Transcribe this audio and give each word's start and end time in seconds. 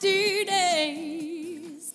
this! 0.00 1.94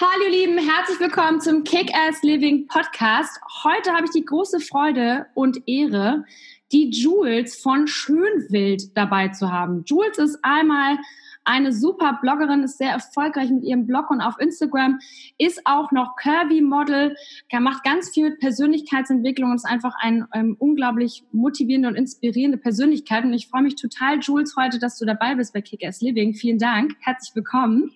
Hallo 0.00 0.24
ihr 0.26 0.30
Lieben, 0.30 0.58
herzlich 0.58 1.00
willkommen 1.00 1.40
zum 1.40 1.64
Kick-Ass 1.64 2.22
Living 2.22 2.68
Podcast. 2.68 3.40
Heute 3.64 3.92
habe 3.92 4.04
ich 4.04 4.12
die 4.12 4.24
große 4.24 4.60
Freude 4.60 5.26
und 5.34 5.66
Ehre, 5.66 6.24
die 6.70 6.90
Jules 6.90 7.60
von 7.60 7.88
Schönwild 7.88 8.96
dabei 8.96 9.28
zu 9.28 9.50
haben. 9.50 9.82
Jules 9.86 10.18
ist 10.18 10.38
einmal 10.42 10.98
eine 11.48 11.72
super 11.72 12.18
Bloggerin, 12.20 12.62
ist 12.62 12.78
sehr 12.78 12.90
erfolgreich 12.90 13.50
mit 13.50 13.64
ihrem 13.64 13.86
Blog 13.86 14.10
und 14.10 14.20
auf 14.20 14.38
Instagram, 14.38 14.98
ist 15.38 15.62
auch 15.64 15.90
noch 15.92 16.14
Curvy-Model, 16.16 17.16
macht 17.60 17.84
ganz 17.84 18.10
viel 18.10 18.36
Persönlichkeitsentwicklung 18.36 19.50
und 19.50 19.56
ist 19.56 19.64
einfach 19.64 19.94
eine 20.00 20.28
ähm, 20.34 20.56
unglaublich 20.58 21.24
motivierende 21.32 21.88
und 21.88 21.96
inspirierende 21.96 22.58
Persönlichkeit. 22.58 23.24
Und 23.24 23.32
ich 23.32 23.48
freue 23.48 23.62
mich 23.62 23.76
total, 23.76 24.20
Jules, 24.20 24.54
heute, 24.56 24.78
dass 24.78 24.98
du 24.98 25.06
dabei 25.06 25.34
bist 25.34 25.54
bei 25.54 25.62
Kick-Ass 25.62 26.00
Living. 26.02 26.34
Vielen 26.34 26.58
Dank. 26.58 26.92
Herzlich 27.00 27.34
willkommen. 27.34 27.90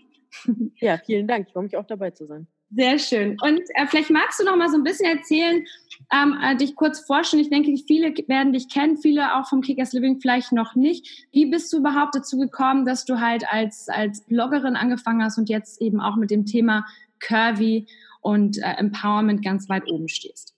Ja, 0.81 0.97
vielen 0.97 1.29
Dank. 1.29 1.47
Ich 1.47 1.53
freue 1.53 1.65
mich 1.65 1.77
auch 1.77 1.87
dabei 1.87 2.11
zu 2.11 2.27
sein. 2.27 2.47
Sehr 2.75 2.99
schön. 2.99 3.37
Und 3.43 3.61
äh, 3.75 3.87
vielleicht 3.87 4.11
magst 4.11 4.41
du 4.41 4.45
noch 4.45 4.57
mal 4.57 4.71
so 4.71 4.79
ein 4.79 4.85
bisschen 4.85 5.17
erzählen, 5.17 5.65
ähm, 6.13 6.39
äh, 6.43 6.57
dich 6.57 6.75
kurz 6.75 7.01
vorstellen. 7.01 7.43
Ich 7.43 7.51
denke, 7.51 7.75
viele 7.87 8.15
werden 8.29 8.55
dich 8.55 8.69
kennen, 8.69 8.97
viele 8.97 9.37
auch 9.37 9.47
vom 9.47 9.61
Kickers 9.61 9.93
Living 9.93 10.21
vielleicht 10.21 10.53
noch 10.53 10.75
nicht. 10.75 11.27
Wie 11.33 11.47
bist 11.47 11.73
du 11.73 11.79
überhaupt 11.79 12.15
dazu 12.15 12.39
gekommen, 12.39 12.87
dass 12.87 13.05
du 13.05 13.21
halt 13.21 13.45
als, 13.51 13.89
als 13.89 14.25
Bloggerin 14.25 14.77
angefangen 14.77 15.23
hast 15.23 15.37
und 15.37 15.51
jetzt 15.51 15.83
eben 15.83 16.01
auch 16.01 16.17
mit 16.17 16.31
dem 16.31 16.47
Thema 16.47 16.87
Curvy 17.21 17.87
und 18.23 18.59
äh, 18.59 18.75
Empowerment 18.79 19.45
ganz 19.45 19.69
weit 19.69 19.91
oben 19.91 20.09
stehst? 20.09 20.55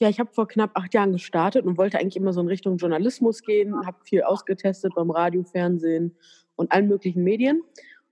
Ja, 0.00 0.08
ich 0.08 0.18
habe 0.18 0.32
vor 0.32 0.48
knapp 0.48 0.70
acht 0.74 0.94
Jahren 0.94 1.12
gestartet 1.12 1.66
und 1.66 1.78
wollte 1.78 2.00
eigentlich 2.00 2.16
immer 2.16 2.32
so 2.32 2.40
in 2.40 2.48
Richtung 2.48 2.78
Journalismus 2.78 3.42
gehen, 3.42 3.86
habe 3.86 3.98
viel 4.04 4.22
ausgetestet 4.22 4.94
beim 4.96 5.10
Radio, 5.10 5.44
Fernsehen 5.44 6.16
und 6.56 6.72
allen 6.72 6.88
möglichen 6.88 7.22
Medien 7.22 7.62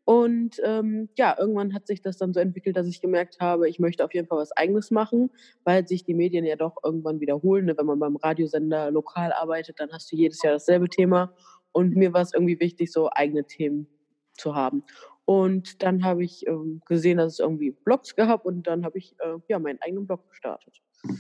und 0.08 0.58
ähm, 0.64 1.10
ja, 1.18 1.36
irgendwann 1.38 1.74
hat 1.74 1.86
sich 1.86 2.00
das 2.00 2.16
dann 2.16 2.32
so 2.32 2.40
entwickelt, 2.40 2.78
dass 2.78 2.86
ich 2.86 3.02
gemerkt 3.02 3.40
habe, 3.40 3.68
ich 3.68 3.78
möchte 3.78 4.02
auf 4.02 4.14
jeden 4.14 4.26
Fall 4.26 4.38
was 4.38 4.56
Eigenes 4.56 4.90
machen, 4.90 5.28
weil 5.64 5.86
sich 5.86 6.02
die 6.02 6.14
Medien 6.14 6.46
ja 6.46 6.56
doch 6.56 6.76
irgendwann 6.82 7.20
wiederholen. 7.20 7.66
Ne? 7.66 7.76
Wenn 7.76 7.84
man 7.84 7.98
beim 7.98 8.16
Radiosender 8.16 8.90
lokal 8.90 9.34
arbeitet, 9.34 9.80
dann 9.80 9.92
hast 9.92 10.10
du 10.10 10.16
jedes 10.16 10.42
Jahr 10.42 10.54
dasselbe 10.54 10.88
Thema. 10.88 11.34
Und 11.72 11.94
mir 11.94 12.14
war 12.14 12.22
es 12.22 12.32
irgendwie 12.32 12.58
wichtig, 12.58 12.90
so 12.90 13.10
eigene 13.12 13.44
Themen 13.44 13.86
zu 14.32 14.54
haben. 14.54 14.82
Und 15.26 15.82
dann 15.82 16.02
habe 16.02 16.24
ich 16.24 16.46
ähm, 16.46 16.80
gesehen, 16.86 17.18
dass 17.18 17.34
es 17.34 17.38
irgendwie 17.38 17.72
Blogs 17.72 18.16
gab 18.16 18.46
und 18.46 18.66
dann 18.66 18.86
habe 18.86 18.96
ich 18.96 19.14
äh, 19.18 19.36
ja 19.48 19.58
meinen 19.58 19.78
eigenen 19.82 20.06
Blog 20.06 20.26
gestartet. 20.30 20.80
Und 21.02 21.18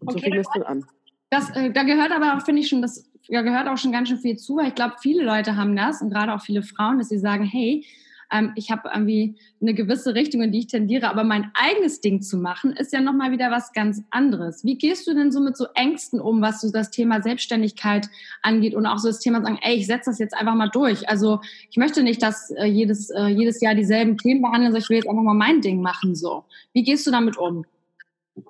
okay, 0.00 0.12
so 0.12 0.18
fing 0.18 0.34
es 0.36 0.48
dann 0.54 0.62
an. 0.62 0.86
Das, 1.28 1.54
äh, 1.54 1.70
da 1.72 1.82
gehört 1.82 2.10
aber 2.10 2.38
auch, 2.38 2.42
finde 2.46 2.62
ich 2.62 2.68
schon, 2.68 2.80
das 2.80 3.06
da 3.28 3.42
gehört 3.42 3.68
auch 3.68 3.76
schon 3.76 3.92
ganz 3.92 4.08
schön 4.08 4.16
viel 4.16 4.38
zu, 4.38 4.56
weil 4.56 4.68
ich 4.68 4.74
glaube, 4.74 4.94
viele 5.02 5.24
Leute 5.24 5.56
haben 5.56 5.76
das 5.76 6.00
und 6.00 6.08
gerade 6.08 6.32
auch 6.32 6.40
viele 6.40 6.62
Frauen, 6.62 6.96
dass 6.96 7.10
sie 7.10 7.18
sagen, 7.18 7.44
hey, 7.44 7.84
ähm, 8.30 8.52
ich 8.54 8.70
habe 8.70 8.90
irgendwie 8.92 9.36
eine 9.60 9.74
gewisse 9.74 10.14
Richtung, 10.14 10.42
in 10.42 10.52
die 10.52 10.60
ich 10.60 10.66
tendiere, 10.66 11.08
aber 11.08 11.24
mein 11.24 11.50
eigenes 11.54 12.00
Ding 12.00 12.22
zu 12.22 12.36
machen, 12.36 12.72
ist 12.72 12.92
ja 12.92 13.00
nochmal 13.00 13.32
wieder 13.32 13.50
was 13.50 13.72
ganz 13.72 14.02
anderes. 14.10 14.64
Wie 14.64 14.76
gehst 14.76 15.06
du 15.06 15.14
denn 15.14 15.32
so 15.32 15.40
mit 15.40 15.56
so 15.56 15.66
Ängsten 15.74 16.20
um, 16.20 16.40
was 16.40 16.60
so 16.60 16.70
das 16.70 16.90
Thema 16.90 17.22
Selbstständigkeit 17.22 18.08
angeht 18.42 18.74
und 18.74 18.86
auch 18.86 18.98
so 18.98 19.08
das 19.08 19.20
Thema 19.20 19.42
sagen, 19.42 19.58
ey, 19.62 19.74
ich 19.74 19.86
setze 19.86 20.10
das 20.10 20.18
jetzt 20.18 20.34
einfach 20.34 20.54
mal 20.54 20.70
durch. 20.70 21.08
Also 21.08 21.40
ich 21.70 21.76
möchte 21.76 22.02
nicht, 22.02 22.22
dass 22.22 22.50
äh, 22.50 22.64
jedes, 22.64 23.10
äh, 23.10 23.26
jedes 23.26 23.60
Jahr 23.60 23.74
dieselben 23.74 24.16
Themen 24.16 24.42
behandeln, 24.42 24.72
sondern 24.72 24.82
ich 24.82 24.88
will 24.88 24.96
jetzt 24.96 25.08
einfach 25.08 25.22
mal 25.22 25.34
mein 25.34 25.60
Ding 25.60 25.80
machen. 25.80 26.14
So. 26.14 26.44
Wie 26.72 26.82
gehst 26.82 27.06
du 27.06 27.10
damit 27.10 27.36
um? 27.36 27.64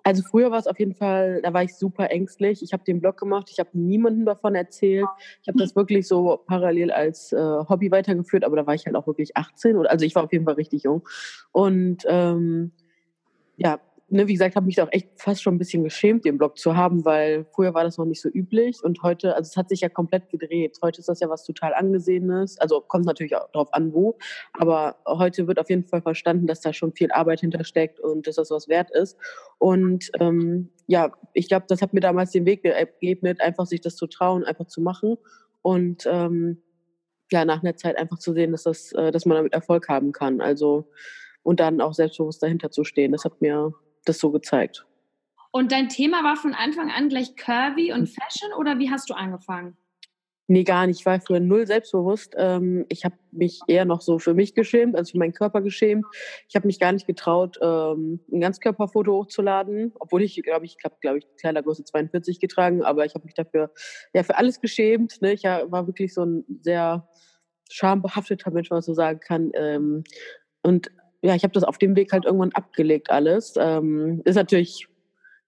Also 0.03 0.23
früher 0.23 0.51
war 0.51 0.59
es 0.59 0.67
auf 0.67 0.79
jeden 0.79 0.95
Fall, 0.95 1.41
da 1.43 1.53
war 1.53 1.63
ich 1.63 1.77
super 1.77 2.11
ängstlich. 2.11 2.63
Ich 2.63 2.73
habe 2.73 2.85
den 2.85 3.01
Blog 3.01 3.17
gemacht, 3.17 3.49
ich 3.51 3.59
habe 3.59 3.71
niemandem 3.73 4.25
davon 4.25 4.55
erzählt. 4.55 5.07
Ich 5.43 5.49
habe 5.49 5.59
das 5.59 5.77
wirklich 5.77 6.07
so 6.07 6.43
parallel 6.47 6.91
als 6.91 7.33
äh, 7.33 7.39
Hobby 7.39 7.91
weitergeführt, 7.91 8.45
aber 8.45 8.57
da 8.57 8.67
war 8.67 8.75
ich 8.75 8.87
halt 8.87 8.97
auch 8.97 9.07
wirklich 9.07 9.37
18 9.37 9.77
oder 9.77 9.91
also 9.91 10.05
ich 10.05 10.15
war 10.15 10.25
auf 10.25 10.33
jeden 10.33 10.45
Fall 10.45 10.55
richtig 10.55 10.85
jung. 10.85 11.07
Und 11.53 12.05
ähm, 12.07 12.73
ja, 13.57 13.79
ne, 14.11 14.29
wie 14.29 14.35
gesagt, 14.35 14.57
habe 14.57 14.67
mich 14.67 14.81
auch 14.81 14.89
echt 14.91 15.09
fast 15.17 15.43
schon 15.43 15.55
ein 15.55 15.59
bisschen 15.59 15.85
geschämt, 15.85 16.25
den 16.25 16.39
Blog 16.39 16.59
zu 16.59 16.77
haben, 16.77 17.05
weil 17.05 17.47
früher 17.55 17.75
war 17.75 17.85
das 17.85 17.99
noch 17.99 18.05
nicht 18.05 18.21
so 18.21 18.29
üblich 18.29 18.83
und 18.83 19.03
heute, 19.03 19.35
also 19.35 19.49
es 19.49 19.57
hat 19.57 19.69
sich 19.69 19.81
ja 19.81 19.89
komplett 19.89 20.29
gedreht. 20.31 20.79
Heute 20.83 21.01
ist 21.01 21.09
das 21.09 21.21
ja 21.21 21.29
was 21.29 21.45
total 21.45 21.75
angesehenes, 21.75 22.59
also 22.59 22.81
kommt 22.81 23.07
natürlich 23.07 23.37
auch 23.37 23.51
darauf 23.53 23.73
an, 23.73 23.93
wo, 23.93 24.19
aber 24.53 24.97
heute 25.07 25.47
wird 25.47 25.59
auf 25.59 25.71
jeden 25.71 25.85
Fall 25.85 26.03
verstanden, 26.03 26.47
dass 26.47 26.61
da 26.61 26.73
schon 26.73 26.93
viel 26.93 27.11
Arbeit 27.13 27.41
hintersteckt 27.41 28.01
und 28.01 28.27
dass 28.27 28.37
das 28.37 28.51
was 28.51 28.69
wert 28.69 28.91
ist. 28.91 29.17
Und 29.59 30.11
ähm, 30.19 30.71
ja, 30.87 31.13
ich 31.35 31.49
glaube, 31.49 31.67
das 31.69 31.83
hat 31.83 31.93
mir 31.93 32.01
damals 32.01 32.33
den 32.33 32.47
Weg 32.47 32.63
geebnet, 32.63 33.41
einfach 33.41 33.67
sich 33.67 33.81
das 33.81 33.97
zu 33.97 34.07
trauen, 34.07 34.45
einfach 34.45 34.67
zu 34.67 34.81
machen 34.81 35.17
und 35.63 36.05
ähm, 36.07 36.63
ja, 37.33 37.45
nach 37.45 37.63
einer 37.63 37.77
Zeit 37.77 37.97
einfach 37.97 38.19
zu 38.19 38.33
sehen, 38.33 38.51
dass 38.51 38.65
das, 38.65 38.93
äh, 38.93 39.13
dass 39.13 39.25
man 39.25 39.37
damit 39.37 39.53
Erfolg 39.53 39.89
haben 39.89 40.11
kann. 40.11 40.41
Also 40.41 40.89
und 41.43 41.61
dann 41.61 41.81
auch 41.81 41.95
selbstbewusst 41.95 42.43
dahinter 42.43 42.71
zu 42.71 42.85
stehen. 42.85 43.13
Das 43.13 43.25
hat 43.25 43.41
mir 43.41 43.73
das 44.05 44.19
so 44.19 44.31
gezeigt. 44.31 44.87
Und 45.53 45.73
dein 45.73 45.89
Thema 45.89 46.23
war 46.23 46.37
von 46.37 46.55
Anfang 46.55 46.91
an 46.91 47.09
gleich 47.09 47.37
Curvy 47.37 47.93
und 47.93 48.07
hm. 48.07 48.07
Fashion 48.07 48.53
oder 48.59 48.79
wie 48.79 48.91
hast 48.91 49.11
du 49.11 49.15
angefangen? 49.15 49.77
Nee, 50.53 50.65
gar 50.65 50.89
nicht. 50.89 50.99
Ich 50.99 51.07
war 51.07 51.21
früher 51.21 51.39
null 51.39 51.65
selbstbewusst. 51.65 52.35
Ähm, 52.37 52.85
ich 52.89 53.05
habe 53.05 53.15
mich 53.31 53.61
eher 53.69 53.85
noch 53.85 54.01
so 54.01 54.19
für 54.19 54.35
mich 54.35 54.57
geschämt, 54.57 54.97
also 54.97 55.13
für 55.13 55.19
meinen 55.19 55.33
Körper 55.33 55.61
geschämt. 55.61 56.05
Ich 56.49 56.57
habe 56.57 56.67
mich 56.67 56.81
gar 56.81 56.91
nicht 56.91 57.07
getraut, 57.07 57.57
ähm, 57.63 58.19
ein 58.33 58.41
Ganzkörperfoto 58.41 59.13
hochzuladen, 59.13 59.93
obwohl 60.01 60.23
ich, 60.23 60.43
glaube 60.43 60.67
ich, 60.67 60.77
habe, 60.83 60.97
glaube 61.01 61.19
ich, 61.19 61.27
Kleidergröße 61.37 61.85
42 61.85 62.41
getragen, 62.41 62.83
aber 62.83 63.05
ich 63.05 63.15
habe 63.15 63.27
mich 63.27 63.35
dafür 63.35 63.71
ja 64.13 64.25
für 64.25 64.37
alles 64.37 64.61
geschämt. 64.61 65.23
Ne? 65.23 65.35
Ich 65.35 65.45
war 65.45 65.87
wirklich 65.87 66.13
so 66.13 66.25
ein 66.25 66.45
sehr 66.63 67.09
schambehafteter 67.71 68.51
Mensch, 68.51 68.71
wenn 68.71 68.77
man 68.77 68.83
so 68.83 68.95
sagen 68.95 69.21
kann. 69.21 69.53
Ähm, 69.55 70.03
und 70.63 70.91
ja, 71.23 71.35
ich 71.35 71.43
habe 71.43 71.53
das 71.53 71.65
auf 71.65 71.79
dem 71.79 71.97
Weg 71.97 72.13
halt 72.13 72.25
irgendwann 72.25 72.53
abgelegt 72.53 73.11
alles. 73.11 73.55
Ähm, 73.59 74.23
ist 74.25 74.37
natürlich, 74.37 74.87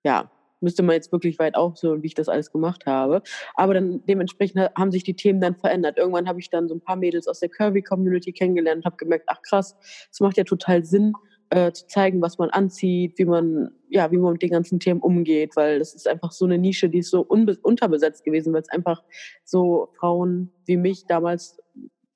ja, 0.04 0.30
müsste 0.60 0.82
man 0.82 0.94
jetzt 0.94 1.12
wirklich 1.12 1.38
weit 1.38 1.54
aufhören, 1.54 2.02
wie 2.02 2.08
ich 2.08 2.14
das 2.14 2.28
alles 2.28 2.52
gemacht 2.52 2.86
habe. 2.86 3.22
Aber 3.54 3.74
dann 3.74 4.04
dementsprechend 4.06 4.70
haben 4.76 4.92
sich 4.92 5.02
die 5.02 5.16
Themen 5.16 5.40
dann 5.40 5.56
verändert. 5.56 5.98
Irgendwann 5.98 6.28
habe 6.28 6.40
ich 6.40 6.50
dann 6.50 6.68
so 6.68 6.74
ein 6.74 6.80
paar 6.80 6.96
Mädels 6.96 7.26
aus 7.26 7.40
der 7.40 7.48
Curvy-Community 7.48 8.32
kennengelernt 8.32 8.78
und 8.78 8.84
habe 8.84 8.96
gemerkt, 8.96 9.24
ach 9.26 9.42
krass, 9.42 9.76
es 10.10 10.20
macht 10.20 10.36
ja 10.36 10.44
total 10.44 10.84
Sinn, 10.84 11.14
äh, 11.50 11.72
zu 11.72 11.86
zeigen, 11.86 12.22
was 12.22 12.38
man 12.38 12.48
anzieht, 12.48 13.18
wie 13.18 13.26
man, 13.26 13.72
ja, 13.90 14.10
wie 14.10 14.16
man 14.16 14.32
mit 14.32 14.42
den 14.42 14.50
ganzen 14.50 14.80
Themen 14.80 15.00
umgeht, 15.00 15.54
weil 15.54 15.80
das 15.80 15.94
ist 15.94 16.08
einfach 16.08 16.32
so 16.32 16.46
eine 16.46 16.56
Nische, 16.56 16.88
die 16.88 17.00
ist 17.00 17.10
so 17.10 17.20
unterbesetzt 17.20 18.24
gewesen, 18.24 18.54
weil 18.54 18.62
es 18.62 18.70
einfach 18.70 19.02
so 19.44 19.90
Frauen 19.98 20.50
wie 20.64 20.78
mich 20.78 21.04
damals 21.06 21.58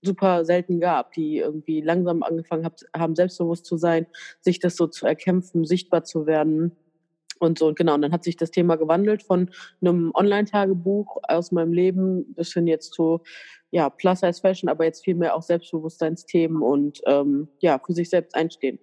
super 0.03 0.45
selten 0.45 0.81
gab, 0.81 1.13
die 1.13 1.39
irgendwie 1.39 1.81
langsam 1.81 2.23
angefangen 2.23 2.69
haben, 2.97 3.17
selbstbewusst 3.17 3.67
zu 3.67 3.77
sein, 3.77 4.07
sich 4.41 4.61
das 4.61 4.77
so 4.77 4.87
zu 4.87 5.07
erkämpfen, 5.07 5.65
sichtbar 5.65 6.05
zu 6.05 6.27
werden. 6.27 6.77
Und 7.39 7.59
so, 7.59 7.67
und 7.69 7.77
genau, 7.77 7.95
und 7.95 8.03
dann 8.03 8.13
hat 8.13 8.25
sich 8.25 8.37
das 8.37 8.51
Thema 8.51 8.77
gewandelt 8.77 9.23
von 9.23 9.51
einem 9.83 10.11
Online-Tagebuch 10.15 11.19
aus 11.29 11.53
meinem 11.53 11.73
Leben 11.73 12.35
bis 12.35 12.53
hin 12.55 12.67
jetzt 12.67 12.95
zu, 12.95 13.21
ja, 13.71 13.91
Plus-Size-Fashion, 13.91 14.71
aber 14.71 14.85
jetzt 14.85 15.05
viel 15.05 15.17
mehr 15.17 15.37
auch 15.37 15.43
Selbstbewusstseinsthemen 15.43 16.63
und, 16.63 17.01
ähm, 17.07 17.49
ja, 17.61 17.79
für 17.85 17.93
sich 17.93 18.09
selbst 18.09 18.35
einstehen. 18.35 18.79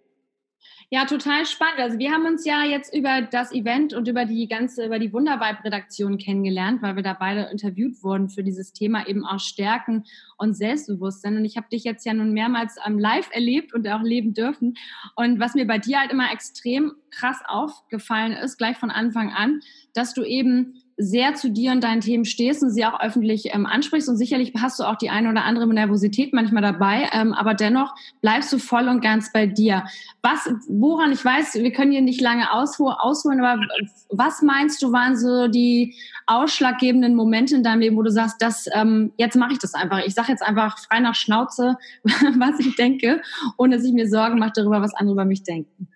Ja, 0.89 1.05
total 1.05 1.45
spannend. 1.45 1.79
Also 1.79 1.97
wir 1.97 2.11
haben 2.11 2.25
uns 2.25 2.45
ja 2.45 2.63
jetzt 2.63 2.93
über 2.93 3.23
das 3.23 3.51
Event 3.51 3.93
und 3.93 4.07
über 4.07 4.25
die 4.25 4.47
ganze, 4.47 4.85
über 4.85 4.99
die 4.99 5.11
Wundervibe-Redaktion 5.11 6.19
kennengelernt, 6.19 6.83
weil 6.83 6.95
wir 6.95 7.01
da 7.03 7.13
beide 7.13 7.49
interviewt 7.51 8.03
wurden 8.03 8.29
für 8.29 8.43
dieses 8.43 8.73
Thema 8.73 9.07
eben 9.07 9.25
auch 9.25 9.39
Stärken 9.39 10.03
und 10.37 10.55
Selbstbewusstsein. 10.55 11.37
Und 11.37 11.45
ich 11.45 11.57
habe 11.57 11.67
dich 11.69 11.83
jetzt 11.83 12.05
ja 12.05 12.13
nun 12.13 12.31
mehrmals 12.33 12.77
am 12.77 12.99
Live 12.99 13.29
erlebt 13.31 13.73
und 13.73 13.87
auch 13.87 14.03
leben 14.03 14.35
dürfen. 14.35 14.75
Und 15.15 15.39
was 15.39 15.55
mir 15.55 15.65
bei 15.65 15.79
dir 15.79 15.99
halt 15.99 16.11
immer 16.11 16.31
extrem 16.31 16.93
krass 17.09 17.39
aufgefallen 17.47 18.33
ist, 18.33 18.57
gleich 18.57 18.77
von 18.77 18.91
Anfang 18.91 19.31
an, 19.31 19.61
dass 19.93 20.13
du 20.13 20.23
eben 20.23 20.82
sehr 20.97 21.33
zu 21.33 21.49
dir 21.49 21.71
und 21.71 21.83
deinen 21.83 22.01
Themen 22.01 22.25
stehst 22.25 22.61
und 22.61 22.69
sie 22.69 22.85
auch 22.85 22.99
öffentlich 22.99 23.53
ähm, 23.53 23.65
ansprichst. 23.65 24.09
Und 24.09 24.17
sicherlich 24.17 24.53
hast 24.59 24.79
du 24.79 24.83
auch 24.83 24.95
die 24.95 25.09
eine 25.09 25.29
oder 25.29 25.43
andere 25.43 25.67
Nervosität 25.67 26.33
manchmal 26.33 26.61
dabei, 26.61 27.09
ähm, 27.13 27.33
aber 27.33 27.53
dennoch 27.53 27.93
bleibst 28.21 28.53
du 28.53 28.59
voll 28.59 28.87
und 28.87 29.01
ganz 29.01 29.31
bei 29.31 29.47
dir. 29.47 29.85
Was, 30.21 30.49
woran 30.67 31.11
ich 31.11 31.23
weiß, 31.23 31.55
wir 31.55 31.71
können 31.71 31.91
hier 31.91 32.01
nicht 32.01 32.21
lange 32.21 32.51
ausholen, 32.51 33.41
aber 33.41 33.61
was 34.09 34.41
meinst 34.41 34.81
du, 34.81 34.91
waren 34.91 35.17
so 35.17 35.47
die 35.47 35.95
ausschlaggebenden 36.27 37.15
Momente 37.15 37.55
in 37.55 37.63
deinem 37.63 37.79
Leben, 37.79 37.97
wo 37.97 38.03
du 38.03 38.11
sagst, 38.11 38.41
das, 38.41 38.67
ähm, 38.73 39.13
jetzt 39.17 39.35
mache 39.35 39.53
ich 39.53 39.59
das 39.59 39.73
einfach. 39.73 40.05
Ich 40.05 40.13
sage 40.13 40.31
jetzt 40.31 40.43
einfach 40.43 40.77
frei 40.77 40.99
nach 40.99 41.15
Schnauze, 41.15 41.77
was 42.03 42.59
ich 42.59 42.75
denke, 42.75 43.21
ohne 43.57 43.75
dass 43.75 43.85
ich 43.85 43.93
mir 43.93 44.07
Sorgen 44.07 44.39
mache 44.39 44.53
darüber, 44.55 44.81
was 44.81 44.93
andere 44.93 45.13
über 45.13 45.25
mich 45.25 45.43
denken. 45.43 45.87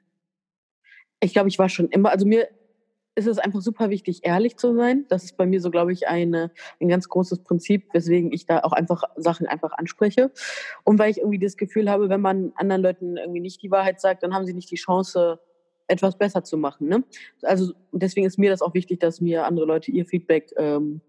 Ich 1.19 1.33
glaube, 1.33 1.49
ich 1.49 1.57
war 1.57 1.69
schon 1.69 1.87
immer, 1.89 2.11
also 2.11 2.25
mir 2.25 2.47
ist 3.17 3.25
es 3.25 3.39
einfach 3.39 3.61
super 3.61 3.89
wichtig, 3.89 4.19
ehrlich 4.23 4.57
zu 4.57 4.75
sein. 4.75 5.05
Das 5.09 5.23
ist 5.23 5.37
bei 5.37 5.47
mir 5.47 5.59
so, 5.59 5.71
glaube 5.71 5.91
ich, 5.91 6.07
eine, 6.07 6.51
ein 6.79 6.87
ganz 6.87 7.09
großes 7.09 7.39
Prinzip, 7.39 7.91
weswegen 7.91 8.31
ich 8.31 8.45
da 8.45 8.59
auch 8.59 8.73
einfach 8.73 9.03
Sachen 9.15 9.47
einfach 9.47 9.71
anspreche. 9.71 10.31
Und 10.83 10.99
weil 10.99 11.09
ich 11.09 11.17
irgendwie 11.17 11.39
das 11.39 11.57
Gefühl 11.57 11.89
habe, 11.89 12.09
wenn 12.09 12.21
man 12.21 12.53
anderen 12.55 12.83
Leuten 12.83 13.17
irgendwie 13.17 13.39
nicht 13.39 13.63
die 13.63 13.71
Wahrheit 13.71 13.99
sagt, 13.99 14.21
dann 14.21 14.35
haben 14.35 14.45
sie 14.45 14.53
nicht 14.53 14.69
die 14.69 14.75
Chance, 14.75 15.39
etwas 15.87 16.17
besser 16.17 16.43
zu 16.43 16.57
machen. 16.57 16.87
Ne? 16.89 17.03
Also 17.41 17.73
deswegen 17.91 18.27
ist 18.27 18.37
mir 18.37 18.51
das 18.51 18.61
auch 18.61 18.75
wichtig, 18.75 18.99
dass 18.99 19.19
mir 19.19 19.45
andere 19.45 19.65
Leute 19.65 19.89
ihr 19.89 20.05
Feedback 20.05 20.53
ähm, 20.57 21.01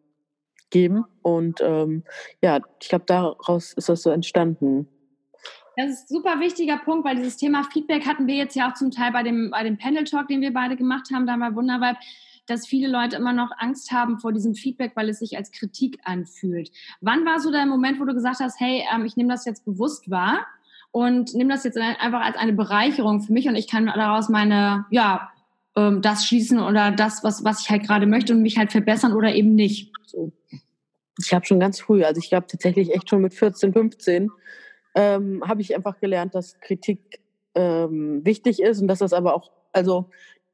geben. 0.70 1.04
Und 1.20 1.60
ähm, 1.62 2.04
ja, 2.42 2.60
ich 2.80 2.88
glaube, 2.88 3.04
daraus 3.06 3.74
ist 3.74 3.88
das 3.88 4.02
so 4.02 4.10
entstanden. 4.10 4.88
Das 5.78 5.90
ist 5.90 6.10
ein 6.10 6.16
super 6.16 6.40
wichtiger 6.40 6.76
Punkt, 6.76 7.04
weil 7.04 7.14
dieses 7.14 7.36
Thema 7.36 7.62
Feedback 7.62 8.04
hatten 8.04 8.26
wir 8.26 8.34
jetzt 8.34 8.56
ja 8.56 8.68
auch 8.68 8.74
zum 8.74 8.90
Teil 8.90 9.12
bei 9.12 9.22
dem, 9.22 9.50
bei 9.52 9.62
dem 9.62 9.78
Panel 9.78 10.02
Talk, 10.02 10.26
den 10.26 10.40
wir 10.40 10.52
beide 10.52 10.74
gemacht 10.74 11.10
haben, 11.14 11.24
da 11.24 11.36
bei 11.36 11.54
Wundervibe, 11.54 11.96
dass 12.46 12.66
viele 12.66 12.88
Leute 12.88 13.14
immer 13.14 13.32
noch 13.32 13.52
Angst 13.58 13.92
haben 13.92 14.18
vor 14.18 14.32
diesem 14.32 14.56
Feedback, 14.56 14.96
weil 14.96 15.08
es 15.08 15.20
sich 15.20 15.36
als 15.36 15.52
Kritik 15.52 16.00
anfühlt. 16.02 16.72
Wann 17.00 17.24
war 17.24 17.38
so 17.38 17.52
der 17.52 17.64
Moment, 17.64 18.00
wo 18.00 18.04
du 18.06 18.12
gesagt 18.12 18.40
hast, 18.40 18.58
hey, 18.58 18.82
ähm, 18.92 19.04
ich 19.04 19.16
nehme 19.16 19.30
das 19.30 19.44
jetzt 19.44 19.64
bewusst 19.64 20.10
wahr 20.10 20.44
und 20.90 21.32
nehme 21.34 21.50
das 21.54 21.62
jetzt 21.62 21.78
einfach 21.78 22.22
als 22.22 22.36
eine 22.36 22.54
Bereicherung 22.54 23.20
für 23.20 23.32
mich 23.32 23.46
und 23.46 23.54
ich 23.54 23.68
kann 23.68 23.86
daraus 23.86 24.28
meine, 24.28 24.84
ja, 24.90 25.30
ähm, 25.76 26.02
das 26.02 26.26
schließen 26.26 26.58
oder 26.58 26.90
das, 26.90 27.22
was, 27.22 27.44
was 27.44 27.60
ich 27.60 27.70
halt 27.70 27.84
gerade 27.84 28.06
möchte 28.06 28.32
und 28.32 28.42
mich 28.42 28.58
halt 28.58 28.72
verbessern 28.72 29.12
oder 29.12 29.32
eben 29.32 29.54
nicht. 29.54 29.92
So. 30.06 30.32
Ich 31.20 31.32
habe 31.32 31.46
schon 31.46 31.60
ganz 31.60 31.80
früh, 31.80 32.02
also 32.02 32.18
ich 32.18 32.30
glaube 32.30 32.48
tatsächlich 32.48 32.92
echt 32.92 33.08
schon 33.08 33.22
mit 33.22 33.32
14, 33.32 33.72
15, 33.72 34.28
ähm, 34.94 35.42
habe 35.46 35.60
ich 35.60 35.74
einfach 35.74 35.98
gelernt, 35.98 36.34
dass 36.34 36.58
Kritik 36.60 37.20
ähm, 37.54 38.24
wichtig 38.24 38.60
ist 38.60 38.80
und 38.80 38.88
dass 38.88 39.00
das 39.00 39.12
aber 39.12 39.34
auch, 39.34 39.50
also, 39.72 40.10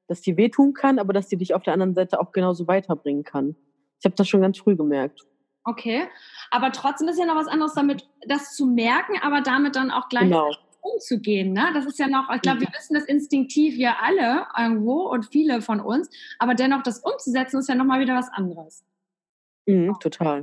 dass 0.06 0.20
die 0.20 0.36
wehtun 0.36 0.74
kann, 0.74 0.98
aber 0.98 1.12
dass 1.12 1.28
die 1.28 1.36
dich 1.36 1.54
auf 1.54 1.62
der 1.62 1.72
anderen 1.72 1.94
Seite 1.94 2.20
auch 2.20 2.32
genauso 2.32 2.66
weiterbringen 2.66 3.24
kann. 3.24 3.56
Ich 4.00 4.04
habe 4.04 4.16
das 4.16 4.28
schon 4.28 4.42
ganz 4.42 4.58
früh 4.58 4.76
gemerkt. 4.76 5.22
Okay, 5.64 6.02
aber 6.50 6.72
trotzdem 6.72 7.08
ist 7.08 7.18
ja 7.18 7.24
noch 7.24 7.36
was 7.36 7.46
anderes 7.46 7.72
damit, 7.72 8.06
das 8.28 8.54
zu 8.54 8.66
merken, 8.66 9.14
aber 9.22 9.40
damit 9.40 9.76
dann 9.76 9.90
auch 9.90 10.10
gleich 10.10 10.24
genau. 10.24 10.50
umzugehen. 10.82 11.54
Ne? 11.54 11.70
Das 11.72 11.86
ist 11.86 11.98
ja 11.98 12.06
noch, 12.06 12.28
ich 12.34 12.42
glaube, 12.42 12.60
wir 12.60 12.68
wissen 12.68 12.94
das 12.94 13.04
instinktiv 13.04 13.74
ja 13.76 13.96
alle 14.02 14.46
irgendwo 14.58 15.08
und 15.08 15.24
viele 15.32 15.62
von 15.62 15.80
uns, 15.80 16.10
aber 16.38 16.54
dennoch 16.54 16.82
das 16.82 16.98
umzusetzen 16.98 17.60
ist 17.60 17.68
ja 17.70 17.74
nochmal 17.74 18.00
wieder 18.00 18.14
was 18.14 18.28
anderes. 18.30 18.84
Mhm, 19.66 19.94
total. 20.00 20.42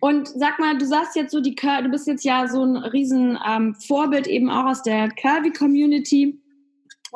Und 0.00 0.28
sag 0.28 0.58
mal, 0.58 0.76
du 0.76 0.86
sagst 0.86 1.16
jetzt 1.16 1.32
so, 1.32 1.40
die 1.40 1.54
Cur 1.54 1.82
du 1.82 1.88
bist 1.88 2.06
jetzt 2.06 2.24
ja 2.24 2.46
so 2.48 2.62
ein 2.62 2.76
riesen 2.76 3.38
ähm, 3.46 3.74
Vorbild 3.74 4.26
eben 4.26 4.50
auch 4.50 4.66
aus 4.66 4.82
der 4.82 5.08
Curvy-Community. 5.08 6.38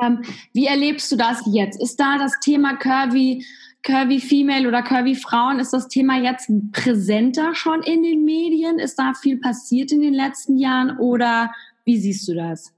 Ähm, 0.02 0.22
wie 0.52 0.66
erlebst 0.66 1.12
du 1.12 1.16
das 1.16 1.42
jetzt? 1.46 1.80
Ist 1.80 2.00
da 2.00 2.18
das 2.18 2.38
Thema 2.40 2.76
Curvy, 2.76 3.44
Curvy 3.82 4.20
Female 4.20 4.68
oder 4.68 4.82
Curvy 4.82 5.14
Frauen, 5.14 5.58
ist 5.58 5.72
das 5.72 5.88
Thema 5.88 6.18
jetzt 6.18 6.50
präsenter 6.72 7.54
schon 7.54 7.82
in 7.82 8.02
den 8.02 8.24
Medien? 8.24 8.78
Ist 8.78 8.98
da 8.98 9.12
viel 9.14 9.38
passiert 9.38 9.92
in 9.92 10.00
den 10.00 10.14
letzten 10.14 10.56
Jahren 10.56 10.98
oder 10.98 11.52
wie 11.84 11.98
siehst 11.98 12.26
du 12.28 12.34
das? 12.34 12.72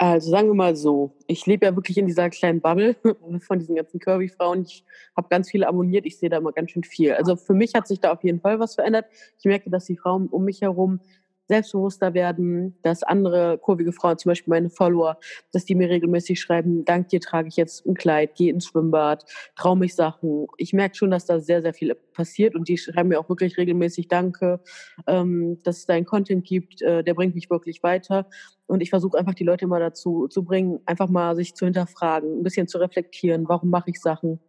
Also 0.00 0.30
sagen 0.30 0.46
wir 0.46 0.54
mal 0.54 0.76
so, 0.76 1.12
ich 1.26 1.44
lebe 1.46 1.66
ja 1.66 1.74
wirklich 1.74 1.98
in 1.98 2.06
dieser 2.06 2.30
kleinen 2.30 2.60
Bubble 2.60 2.94
von 3.40 3.58
diesen 3.58 3.74
ganzen 3.74 3.98
Curvy-Frauen. 3.98 4.62
Ich 4.62 4.84
habe 5.16 5.26
ganz 5.28 5.50
viele 5.50 5.66
abonniert, 5.66 6.06
ich 6.06 6.18
sehe 6.18 6.28
da 6.30 6.36
immer 6.36 6.52
ganz 6.52 6.70
schön 6.70 6.84
viel. 6.84 7.14
Also 7.14 7.34
für 7.34 7.52
mich 7.52 7.74
hat 7.74 7.88
sich 7.88 7.98
da 7.98 8.12
auf 8.12 8.22
jeden 8.22 8.40
Fall 8.40 8.60
was 8.60 8.76
verändert. 8.76 9.06
Ich 9.40 9.44
merke, 9.44 9.70
dass 9.70 9.86
die 9.86 9.96
Frauen 9.96 10.28
um 10.28 10.44
mich 10.44 10.62
herum 10.62 11.00
selbstbewusster 11.48 12.14
werden, 12.14 12.78
dass 12.82 13.02
andere 13.02 13.58
kurvige 13.58 13.92
Frauen, 13.92 14.18
zum 14.18 14.30
Beispiel 14.30 14.50
meine 14.50 14.70
Follower, 14.70 15.18
dass 15.52 15.64
die 15.64 15.74
mir 15.74 15.88
regelmäßig 15.88 16.40
schreiben, 16.40 16.84
dank 16.84 17.08
dir 17.08 17.20
trage 17.20 17.48
ich 17.48 17.56
jetzt 17.56 17.86
ein 17.86 17.94
Kleid, 17.94 18.34
gehe 18.34 18.52
ins 18.52 18.66
Schwimmbad, 18.66 19.24
traue 19.56 19.76
mich 19.76 19.94
Sachen. 19.94 20.46
Ich 20.58 20.72
merke 20.72 20.94
schon, 20.94 21.10
dass 21.10 21.26
da 21.26 21.40
sehr, 21.40 21.62
sehr 21.62 21.74
viel 21.74 21.94
passiert 21.94 22.54
und 22.54 22.68
die 22.68 22.76
schreiben 22.76 23.08
mir 23.08 23.18
auch 23.18 23.28
wirklich 23.28 23.56
regelmäßig 23.56 24.08
Danke, 24.08 24.60
ähm, 25.06 25.58
dass 25.64 25.78
es 25.78 25.86
deinen 25.86 26.04
Content 26.04 26.44
gibt, 26.44 26.82
äh, 26.82 27.02
der 27.02 27.14
bringt 27.14 27.34
mich 27.34 27.50
wirklich 27.50 27.82
weiter. 27.82 28.26
Und 28.66 28.82
ich 28.82 28.90
versuche 28.90 29.16
einfach 29.16 29.34
die 29.34 29.44
Leute 29.44 29.66
mal 29.66 29.80
dazu 29.80 30.28
zu 30.28 30.44
bringen, 30.44 30.80
einfach 30.84 31.08
mal 31.08 31.34
sich 31.34 31.54
zu 31.54 31.64
hinterfragen, 31.64 32.40
ein 32.40 32.42
bisschen 32.42 32.68
zu 32.68 32.78
reflektieren, 32.78 33.48
warum 33.48 33.70
mache 33.70 33.90
ich 33.90 34.00
Sachen, 34.00 34.40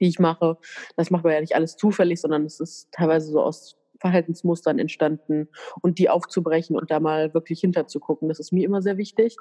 die 0.00 0.08
ich 0.08 0.18
mache. 0.18 0.56
Das 0.96 1.10
macht 1.10 1.24
man 1.24 1.34
ja 1.34 1.40
nicht 1.40 1.54
alles 1.54 1.76
zufällig, 1.76 2.20
sondern 2.20 2.46
es 2.46 2.60
ist 2.60 2.90
teilweise 2.92 3.30
so 3.30 3.42
aus 3.42 3.79
Verhaltensmustern 4.00 4.78
entstanden 4.78 5.48
und 5.80 5.98
die 5.98 6.08
aufzubrechen 6.08 6.76
und 6.76 6.90
da 6.90 7.00
mal 7.00 7.32
wirklich 7.34 7.60
hinterzugucken. 7.60 8.28
Das 8.28 8.40
ist 8.40 8.52
mir 8.52 8.64
immer 8.64 8.82
sehr 8.82 8.96
wichtig. 8.96 9.36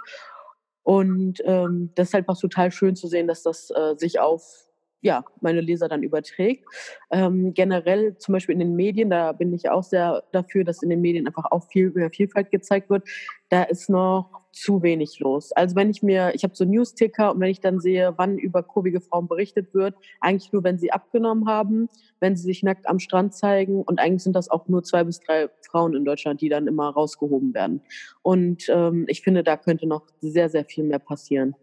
Und 0.83 1.41
ähm, 1.45 1.91
das 1.95 2.09
ist 2.09 2.13
halt 2.13 2.27
was 2.27 2.39
total 2.39 2.71
schön 2.71 2.95
zu 2.95 3.07
sehen, 3.07 3.27
dass 3.27 3.43
das 3.43 3.69
äh, 3.71 3.95
sich 3.97 4.19
auf 4.19 4.68
ja, 5.01 5.23
meine 5.41 5.61
Leser 5.61 5.87
dann 5.87 6.03
überträgt. 6.03 6.65
Ähm, 7.11 7.53
generell 7.53 8.17
zum 8.17 8.33
Beispiel 8.33 8.53
in 8.53 8.59
den 8.59 8.75
Medien, 8.75 9.09
da 9.09 9.31
bin 9.31 9.53
ich 9.53 9.69
auch 9.69 9.83
sehr 9.83 10.23
dafür, 10.31 10.63
dass 10.63 10.83
in 10.83 10.89
den 10.89 11.01
Medien 11.01 11.27
einfach 11.27 11.45
auch 11.51 11.67
viel 11.69 11.91
mehr 11.91 12.09
Vielfalt 12.09 12.51
gezeigt 12.51 12.89
wird. 12.89 13.07
Da 13.49 13.63
ist 13.63 13.89
noch 13.89 14.29
zu 14.51 14.83
wenig 14.83 15.19
los. 15.19 15.51
Also 15.53 15.75
wenn 15.75 15.89
ich 15.89 16.03
mir, 16.03 16.33
ich 16.33 16.43
habe 16.43 16.55
so 16.55 16.65
News-Ticker 16.65 17.31
und 17.31 17.39
wenn 17.39 17.49
ich 17.49 17.61
dann 17.61 17.79
sehe, 17.79 18.13
wann 18.17 18.37
über 18.37 18.63
kurvige 18.63 18.99
Frauen 18.99 19.27
berichtet 19.27 19.73
wird, 19.73 19.95
eigentlich 20.19 20.51
nur, 20.51 20.63
wenn 20.63 20.77
sie 20.77 20.91
abgenommen 20.91 21.47
haben, 21.47 21.87
wenn 22.19 22.35
sie 22.35 22.43
sich 22.43 22.63
nackt 22.63 22.87
am 22.87 22.99
Strand 22.99 23.33
zeigen 23.33 23.83
und 23.83 23.99
eigentlich 23.99 24.23
sind 24.23 24.35
das 24.35 24.49
auch 24.49 24.67
nur 24.67 24.83
zwei 24.83 25.03
bis 25.03 25.19
drei 25.21 25.49
Frauen 25.69 25.95
in 25.95 26.03
Deutschland, 26.03 26.41
die 26.41 26.49
dann 26.49 26.67
immer 26.67 26.89
rausgehoben 26.89 27.53
werden. 27.53 27.81
Und 28.21 28.65
ähm, 28.69 29.05
ich 29.07 29.21
finde, 29.21 29.43
da 29.43 29.55
könnte 29.55 29.87
noch 29.87 30.07
sehr, 30.19 30.49
sehr 30.49 30.65
viel 30.65 30.83
mehr 30.83 30.99
passieren. 30.99 31.55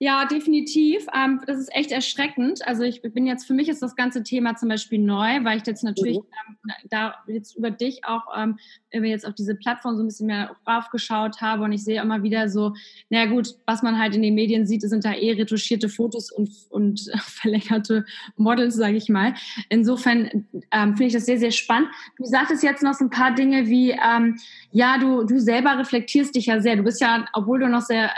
Ja, 0.00 0.26
definitiv. 0.26 1.06
Ähm, 1.12 1.40
das 1.46 1.58
ist 1.58 1.74
echt 1.74 1.90
erschreckend. 1.90 2.66
Also 2.66 2.84
ich 2.84 3.02
bin 3.02 3.26
jetzt, 3.26 3.46
für 3.46 3.54
mich 3.54 3.68
ist 3.68 3.82
das 3.82 3.96
ganze 3.96 4.22
Thema 4.22 4.54
zum 4.54 4.68
Beispiel 4.68 5.00
neu, 5.00 5.42
weil 5.44 5.58
ich 5.58 5.66
jetzt 5.66 5.82
natürlich 5.82 6.18
mhm. 6.18 6.24
ähm, 6.48 6.57
da 6.90 7.14
jetzt 7.26 7.56
über 7.56 7.70
dich 7.70 8.04
auch, 8.04 8.22
ähm, 8.36 8.58
wenn 8.90 9.02
wir 9.02 9.10
jetzt 9.10 9.26
auf 9.26 9.34
diese 9.34 9.54
Plattform 9.54 9.96
so 9.96 10.02
ein 10.02 10.06
bisschen 10.06 10.26
mehr 10.26 10.56
raufgeschaut 10.66 11.40
habe 11.40 11.64
und 11.64 11.72
ich 11.72 11.84
sehe 11.84 12.00
immer 12.00 12.22
wieder 12.22 12.48
so, 12.48 12.74
naja 13.10 13.26
gut, 13.26 13.56
was 13.66 13.82
man 13.82 13.98
halt 13.98 14.14
in 14.14 14.22
den 14.22 14.34
Medien 14.34 14.66
sieht, 14.66 14.82
sind 14.82 15.04
da 15.04 15.14
eh 15.14 15.32
retuschierte 15.32 15.88
Fotos 15.88 16.30
und, 16.30 16.50
und 16.70 17.10
verlängerte 17.20 18.04
Models, 18.36 18.74
sage 18.74 18.96
ich 18.96 19.08
mal. 19.08 19.34
Insofern 19.68 20.46
ähm, 20.72 20.96
finde 20.96 21.04
ich 21.06 21.12
das 21.12 21.26
sehr, 21.26 21.38
sehr 21.38 21.50
spannend. 21.50 21.90
Du 22.16 22.24
sagtest 22.24 22.62
jetzt 22.62 22.82
noch 22.82 22.94
so 22.94 23.04
ein 23.04 23.10
paar 23.10 23.34
Dinge 23.34 23.66
wie, 23.66 23.90
ähm, 23.90 24.38
ja, 24.72 24.98
du, 24.98 25.24
du 25.24 25.40
selber 25.40 25.78
reflektierst 25.78 26.34
dich 26.34 26.46
ja 26.46 26.60
sehr. 26.60 26.76
Du 26.76 26.82
bist 26.82 27.00
ja, 27.00 27.26
obwohl 27.32 27.60
du 27.60 27.68
noch 27.68 27.82
sehr, 27.82 28.10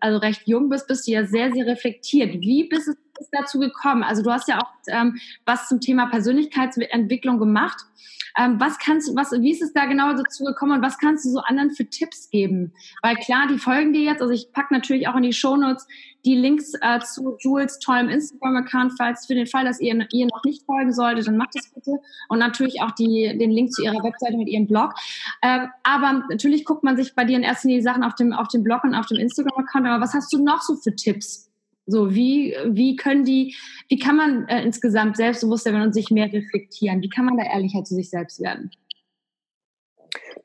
also 0.00 0.18
recht 0.18 0.42
jung 0.46 0.68
bist, 0.68 0.86
bist 0.86 1.06
du 1.06 1.12
ja 1.12 1.24
sehr, 1.24 1.52
sehr 1.52 1.66
reflektiert. 1.66 2.40
Wie 2.40 2.68
bist 2.68 2.88
du 2.88 2.92
dazu 3.32 3.58
gekommen? 3.58 4.02
Also 4.02 4.22
du 4.22 4.30
hast 4.30 4.48
ja 4.48 4.58
auch 4.58 4.70
ähm, 4.88 5.18
was 5.44 5.68
zum 5.68 5.80
Thema 5.80 6.06
Persönlichkeitsentwicklung 6.06 7.38
gemacht. 7.38 7.78
Ähm, 8.38 8.60
was 8.60 8.78
kannst 8.78 9.16
was, 9.16 9.32
wie 9.32 9.50
ist 9.50 9.62
es 9.62 9.72
da 9.72 9.86
genau 9.86 10.12
dazu 10.12 10.44
gekommen 10.44 10.72
und 10.72 10.82
was 10.82 10.98
kannst 10.98 11.24
du 11.24 11.30
so 11.30 11.38
anderen 11.40 11.70
für 11.70 11.86
Tipps 11.86 12.28
geben? 12.28 12.74
Weil 13.02 13.16
klar, 13.16 13.46
die 13.48 13.58
folgen 13.58 13.94
dir 13.94 14.02
jetzt, 14.02 14.20
also 14.20 14.32
ich 14.32 14.52
packe 14.52 14.74
natürlich 14.74 15.08
auch 15.08 15.16
in 15.16 15.22
die 15.22 15.32
Shownotes 15.32 15.86
die 16.26 16.34
Links 16.34 16.72
äh, 16.82 16.98
zu 17.00 17.36
Jules 17.38 17.78
tollem 17.78 18.08
Instagram-Account, 18.08 18.94
falls 18.98 19.26
für 19.26 19.34
den 19.34 19.46
Fall, 19.46 19.64
dass 19.64 19.80
ihr 19.80 19.96
ihr 20.12 20.26
noch 20.26 20.44
nicht 20.44 20.64
folgen 20.66 20.92
solltet, 20.92 21.28
dann 21.28 21.36
macht 21.36 21.54
das 21.54 21.72
bitte. 21.72 21.92
Und 22.28 22.40
natürlich 22.40 22.82
auch 22.82 22.90
die, 22.90 23.38
den 23.38 23.50
Link 23.50 23.72
zu 23.72 23.84
ihrer 23.84 24.02
Webseite 24.02 24.36
mit 24.36 24.48
ihrem 24.48 24.66
Blog. 24.66 24.92
Ähm, 25.42 25.68
aber 25.84 26.24
natürlich 26.28 26.64
guckt 26.64 26.82
man 26.82 26.96
sich 26.96 27.14
bei 27.14 27.24
dir 27.24 27.36
in 27.36 27.44
erster 27.44 27.68
Linie 27.68 27.82
Sachen 27.82 28.02
auf 28.02 28.16
dem, 28.16 28.32
auf 28.32 28.48
dem 28.48 28.64
Blog 28.64 28.82
und 28.84 28.94
auf 28.94 29.06
dem 29.06 29.18
Instagram-Account. 29.18 29.86
Aber 29.86 30.02
was 30.02 30.14
hast 30.14 30.32
du 30.32 30.42
noch 30.42 30.60
so 30.62 30.74
für 30.74 30.94
Tipps? 30.94 31.48
So, 31.86 32.12
wie, 32.12 32.56
wie 32.66 32.96
können 32.96 33.24
die, 33.24 33.54
wie 33.88 33.98
kann 33.98 34.16
man 34.16 34.48
äh, 34.48 34.62
insgesamt 34.62 35.16
selbstbewusster 35.16 35.72
werden 35.72 35.84
und 35.84 35.92
sich 35.94 36.10
mehr 36.10 36.32
reflektieren? 36.32 37.00
Wie 37.00 37.08
kann 37.08 37.24
man 37.24 37.36
da 37.36 37.44
ehrlicher 37.44 37.84
zu 37.84 37.94
sich 37.94 38.10
selbst 38.10 38.40
werden? 38.40 38.70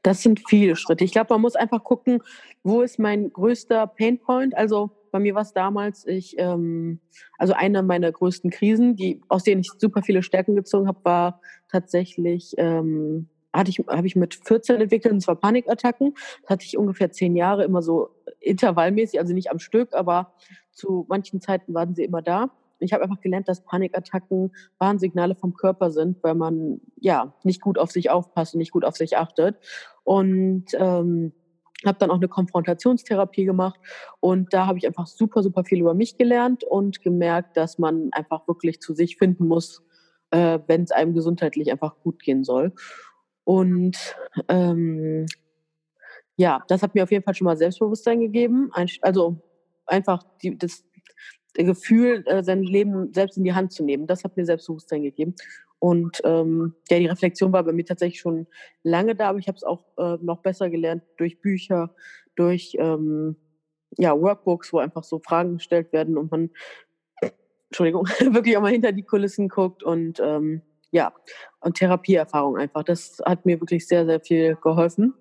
Das 0.04 0.22
sind 0.22 0.42
viele 0.48 0.76
Schritte. 0.76 1.04
Ich 1.04 1.12
glaube, 1.12 1.34
man 1.34 1.42
muss 1.42 1.56
einfach 1.56 1.84
gucken, 1.84 2.22
wo 2.64 2.82
ist 2.82 3.00
mein 3.00 3.32
größter 3.32 3.88
Painpoint? 3.88 4.56
Also 4.56 4.92
bei 5.12 5.20
mir 5.20 5.36
war 5.36 5.42
es 5.42 5.54
damals, 5.54 6.08
ich, 6.08 6.36
ähm, 6.38 7.00
also 7.38 7.54
eine 7.54 7.84
meiner 7.84 8.12
größten 8.12 8.50
Krisen, 8.50 8.96
die, 8.96 9.22
aus 9.28 9.44
denen 9.44 9.62
ich 9.62 9.72
super 9.78 10.02
viele 10.02 10.24
Stärken 10.24 10.56
gezogen 10.56 10.88
habe, 10.88 11.00
war 11.04 11.42
tatsächlich, 11.70 12.54
ähm, 12.58 13.28
hatte 13.54 13.70
ich, 13.70 13.80
habe 13.88 14.08
ich 14.08 14.16
mit 14.16 14.36
14 14.36 14.80
entwickelt, 14.80 15.14
und 15.14 15.22
zwar 15.22 15.36
Panikattacken. 15.36 16.14
Das 16.44 16.52
hatte 16.52 16.66
ich 16.66 16.78
ungefähr 16.78 17.12
zehn 17.12 17.36
Jahre 17.36 17.66
immer 17.66 17.82
so 17.82 18.10
intervallmäßig, 18.40 19.20
also 19.20 19.34
nicht 19.34 19.52
am 19.52 19.60
Stück, 19.60 19.94
aber 19.94 20.34
zu 20.72 21.06
manchen 21.10 21.42
Zeiten 21.42 21.74
waren 21.74 21.96
sie 21.96 22.04
immer 22.04 22.22
da. 22.22 22.52
ich 22.80 22.94
habe 22.94 23.04
einfach 23.04 23.22
gelernt, 23.22 23.48
dass 23.48 23.64
Panikattacken 23.64 24.52
Warnsignale 24.80 25.36
vom 25.36 25.54
Körper 25.54 25.92
sind, 25.92 26.24
weil 26.24 26.36
man 26.36 26.82
ja 27.00 27.34
nicht 27.44 27.62
gut 27.62 27.78
auf 27.78 27.92
sich 27.92 28.10
aufpasst 28.10 28.56
und 28.56 28.60
nicht 28.60 28.72
gut 28.72 28.86
auf 28.86 28.98
sich 28.98 29.18
achtet. 29.18 29.58
Und 30.04 30.66
ähm, 30.74 31.34
habe 31.86 31.98
dann 32.00 32.12
auch 32.12 32.16
eine 32.16 32.28
Konfrontationstherapie 32.28 33.46
gemacht 33.46 33.80
und 34.20 34.54
da 34.54 34.68
habe 34.68 34.78
ich 34.78 34.86
einfach 34.88 35.08
super, 35.08 35.44
super 35.44 35.64
viel 35.64 35.80
über 35.82 35.94
mich 35.94 36.18
gelernt 36.18 36.64
und 36.64 37.02
gemerkt, 37.02 37.58
dass 37.58 37.80
man 37.80 38.10
einfach 38.12 38.48
wirklich 38.48 38.82
zu 38.82 38.94
sich 38.94 39.18
finden 39.18 39.48
muss, 39.48 39.84
äh, 40.32 40.60
wenn 40.68 40.84
es 40.84 40.92
einem 40.92 41.14
gesundheitlich 41.14 41.72
einfach 41.72 41.96
gut 42.04 42.22
gehen 42.22 42.44
soll. 42.44 42.74
Und 43.44 44.16
ähm, 44.48 45.26
ja, 46.36 46.64
das 46.68 46.84
hat 46.84 46.96
mir 46.96 47.04
auf 47.04 47.12
jeden 47.12 47.24
Fall 47.24 47.36
schon 47.36 47.46
mal 47.46 47.58
Selbstbewusstsein 47.58 48.20
gegeben. 48.20 48.72
Also 49.02 49.42
einfach 49.92 50.24
die, 50.42 50.58
das 50.58 50.84
Gefühl, 51.54 52.24
äh, 52.28 52.44
sein 52.44 52.64
Leben 52.64 53.14
selbst 53.14 53.38
in 53.38 53.44
die 53.44 53.54
Hand 53.54 53.74
zu 53.74 53.84
nehmen. 53.84 54.08
Das 54.08 54.24
hat 54.24 54.38
mir 54.38 54.46
Selbstbewusstsein 54.46 55.04
gegeben. 55.04 55.36
Und 55.80 56.22
ähm, 56.24 56.76
ja, 56.90 57.00
die 57.00 57.08
Reflexion 57.08 57.52
war 57.52 57.64
bei 57.64 57.74
mir 57.74 57.86
tatsächlich 57.86 58.20
schon 58.20 58.48
lange 58.84 59.16
da, 59.16 59.30
aber 59.30 59.40
ich 59.40 59.48
habe 59.48 59.58
es 59.58 59.64
auch 59.64 59.86
äh, 59.98 60.18
noch 60.22 60.42
besser 60.42 60.70
gelernt 60.70 61.04
durch 61.18 61.42
Bücher, 61.42 61.96
durch 62.36 62.76
ähm, 62.78 63.36
ja, 63.98 64.20
Workbooks, 64.20 64.72
wo 64.74 64.78
einfach 64.78 65.04
so 65.04 65.20
Fragen 65.20 65.58
gestellt 65.58 65.92
werden 65.92 66.18
und 66.18 66.32
man, 66.32 66.52
Entschuldigung, 67.70 68.06
wirklich 68.32 68.56
auch 68.58 68.62
mal 68.62 68.72
hinter 68.72 68.92
die 68.92 69.04
Kulissen 69.04 69.50
guckt 69.50 69.84
und 69.84 70.20
ähm, 70.24 70.62
ja, 70.92 71.14
und 71.62 71.78
Therapieerfahrung 71.78 72.58
einfach. 72.58 72.84
Das 72.84 73.18
hat 73.26 73.46
mir 73.46 73.60
wirklich 73.60 73.88
sehr, 73.88 74.06
sehr 74.06 74.20
viel 74.20 74.58
geholfen. 74.62 75.14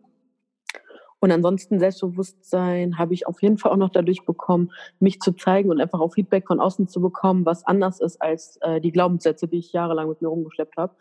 Und 1.20 1.30
ansonsten 1.30 1.78
Selbstbewusstsein 1.78 2.98
habe 2.98 3.14
ich 3.14 3.26
auf 3.26 3.42
jeden 3.42 3.58
Fall 3.58 3.72
auch 3.72 3.76
noch 3.76 3.90
dadurch 3.90 4.24
bekommen, 4.24 4.72
mich 4.98 5.20
zu 5.20 5.32
zeigen 5.32 5.70
und 5.70 5.80
einfach 5.80 6.00
auch 6.00 6.14
Feedback 6.14 6.46
von 6.46 6.60
außen 6.60 6.88
zu 6.88 7.00
bekommen, 7.00 7.44
was 7.44 7.64
anders 7.66 8.00
ist 8.00 8.20
als 8.20 8.56
äh, 8.62 8.80
die 8.80 8.90
Glaubenssätze, 8.90 9.46
die 9.46 9.58
ich 9.58 9.72
jahrelang 9.72 10.08
mit 10.08 10.22
mir 10.22 10.28
rumgeschleppt 10.28 10.76
habe. 10.78 10.94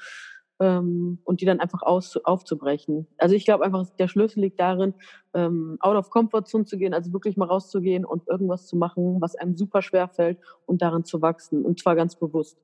Ähm, 0.61 1.19
und 1.23 1.39
die 1.39 1.45
dann 1.45 1.61
einfach 1.61 1.83
aus, 1.83 2.17
aufzubrechen. 2.17 3.07
Also 3.17 3.33
ich 3.33 3.45
glaube 3.45 3.63
einfach, 3.63 3.89
der 3.97 4.09
Schlüssel 4.09 4.41
liegt 4.41 4.59
darin, 4.59 4.93
ähm, 5.33 5.77
out 5.79 5.95
of 5.95 6.09
comfort 6.09 6.43
zone 6.47 6.65
zu 6.65 6.77
gehen, 6.77 6.93
also 6.93 7.13
wirklich 7.13 7.37
mal 7.37 7.45
rauszugehen 7.45 8.03
und 8.03 8.27
irgendwas 8.27 8.67
zu 8.67 8.75
machen, 8.75 9.21
was 9.21 9.37
einem 9.37 9.55
super 9.55 9.81
schwer 9.81 10.09
fällt 10.09 10.37
und 10.65 10.81
darin 10.81 11.05
zu 11.05 11.21
wachsen. 11.21 11.63
Und 11.63 11.79
zwar 11.79 11.95
ganz 11.95 12.17
bewusst. 12.17 12.57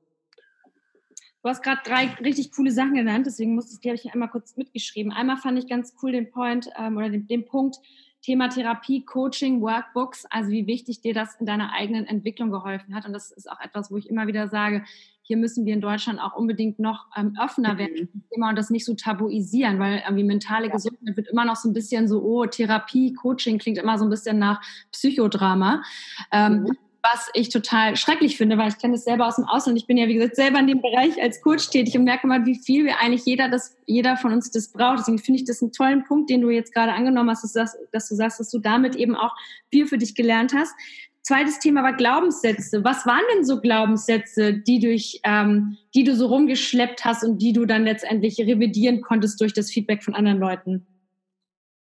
Du 1.46 1.50
hast 1.50 1.62
gerade 1.62 1.80
drei 1.84 2.06
richtig 2.24 2.50
coole 2.50 2.72
Sachen 2.72 2.94
genannt, 2.94 3.24
deswegen 3.24 3.54
musste 3.54 3.74
ich, 3.74 3.78
die 3.78 3.88
habe 3.88 3.94
ich 3.94 4.12
einmal 4.12 4.28
kurz 4.28 4.56
mitgeschrieben. 4.56 5.12
Einmal 5.12 5.36
fand 5.36 5.56
ich 5.56 5.68
ganz 5.68 5.94
cool 6.02 6.10
den 6.10 6.28
Point 6.28 6.68
ähm, 6.76 6.96
oder 6.96 7.08
den, 7.08 7.28
den 7.28 7.46
Punkt 7.46 7.76
Thema 8.20 8.48
Therapie, 8.48 9.04
Coaching, 9.04 9.60
Workbooks, 9.60 10.24
also 10.28 10.50
wie 10.50 10.66
wichtig 10.66 11.02
dir 11.02 11.14
das 11.14 11.36
in 11.38 11.46
deiner 11.46 11.72
eigenen 11.72 12.04
Entwicklung 12.04 12.50
geholfen 12.50 12.96
hat. 12.96 13.06
Und 13.06 13.12
das 13.12 13.30
ist 13.30 13.48
auch 13.48 13.60
etwas, 13.60 13.92
wo 13.92 13.96
ich 13.96 14.10
immer 14.10 14.26
wieder 14.26 14.48
sage, 14.48 14.82
hier 15.22 15.36
müssen 15.36 15.64
wir 15.66 15.74
in 15.74 15.80
Deutschland 15.80 16.20
auch 16.20 16.34
unbedingt 16.34 16.80
noch 16.80 17.06
ähm, 17.16 17.38
offener 17.40 17.74
mhm. 17.74 17.78
werden 17.78 18.24
Thema 18.32 18.48
und 18.48 18.56
das 18.56 18.70
nicht 18.70 18.84
so 18.84 18.94
tabuisieren, 18.94 19.78
weil 19.78 20.02
irgendwie 20.04 20.24
mentale 20.24 20.66
ja. 20.66 20.72
Gesundheit 20.72 21.16
wird 21.16 21.28
immer 21.28 21.44
noch 21.44 21.54
so 21.54 21.68
ein 21.68 21.74
bisschen 21.74 22.08
so, 22.08 22.24
oh, 22.24 22.46
Therapie, 22.46 23.12
Coaching 23.12 23.58
klingt 23.58 23.78
immer 23.78 23.98
so 23.98 24.04
ein 24.04 24.10
bisschen 24.10 24.40
nach 24.40 24.60
Psychodrama. 24.90 25.84
Ähm, 26.32 26.62
mhm 26.62 26.76
was 27.12 27.30
ich 27.34 27.50
total 27.50 27.96
schrecklich 27.96 28.36
finde, 28.36 28.58
weil 28.58 28.68
ich 28.68 28.78
kenne 28.78 28.94
das 28.94 29.04
selber 29.04 29.26
aus 29.26 29.36
dem 29.36 29.44
Ausland. 29.44 29.78
Ich 29.78 29.86
bin 29.86 29.96
ja, 29.96 30.08
wie 30.08 30.14
gesagt, 30.14 30.36
selber 30.36 30.58
in 30.58 30.66
dem 30.66 30.80
Bereich 30.80 31.20
als 31.22 31.40
Coach 31.40 31.70
tätig 31.70 31.96
und 31.96 32.04
merke 32.04 32.26
mal, 32.26 32.44
wie 32.46 32.56
viel 32.56 32.84
wir 32.84 32.98
eigentlich 32.98 33.24
jeder, 33.24 33.48
das, 33.48 33.76
jeder 33.86 34.16
von 34.16 34.32
uns 34.32 34.50
das 34.50 34.72
braucht. 34.72 35.00
Deswegen 35.00 35.18
finde 35.18 35.40
ich 35.40 35.46
das 35.46 35.62
einen 35.62 35.72
tollen 35.72 36.04
Punkt, 36.04 36.30
den 36.30 36.40
du 36.40 36.50
jetzt 36.50 36.74
gerade 36.74 36.92
angenommen 36.92 37.30
hast, 37.30 37.44
dass 37.44 37.52
du, 37.52 37.58
sagst, 37.60 37.76
dass 37.92 38.08
du 38.08 38.14
sagst, 38.16 38.40
dass 38.40 38.50
du 38.50 38.58
damit 38.58 38.96
eben 38.96 39.14
auch 39.14 39.34
viel 39.70 39.86
für 39.86 39.98
dich 39.98 40.14
gelernt 40.14 40.52
hast. 40.54 40.74
Zweites 41.22 41.58
Thema 41.58 41.82
war 41.82 41.92
Glaubenssätze. 41.92 42.84
Was 42.84 43.06
waren 43.06 43.24
denn 43.34 43.44
so 43.44 43.60
Glaubenssätze, 43.60 44.54
die, 44.54 44.78
durch, 44.80 45.20
ähm, 45.24 45.76
die 45.94 46.04
du 46.04 46.14
so 46.14 46.26
rumgeschleppt 46.26 47.04
hast 47.04 47.24
und 47.24 47.42
die 47.42 47.52
du 47.52 47.66
dann 47.66 47.84
letztendlich 47.84 48.38
revidieren 48.38 49.00
konntest 49.00 49.40
durch 49.40 49.52
das 49.52 49.70
Feedback 49.70 50.02
von 50.02 50.14
anderen 50.14 50.38
Leuten? 50.38 50.86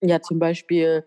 Ja, 0.02 0.22
zum 0.22 0.38
Beispiel, 0.38 1.06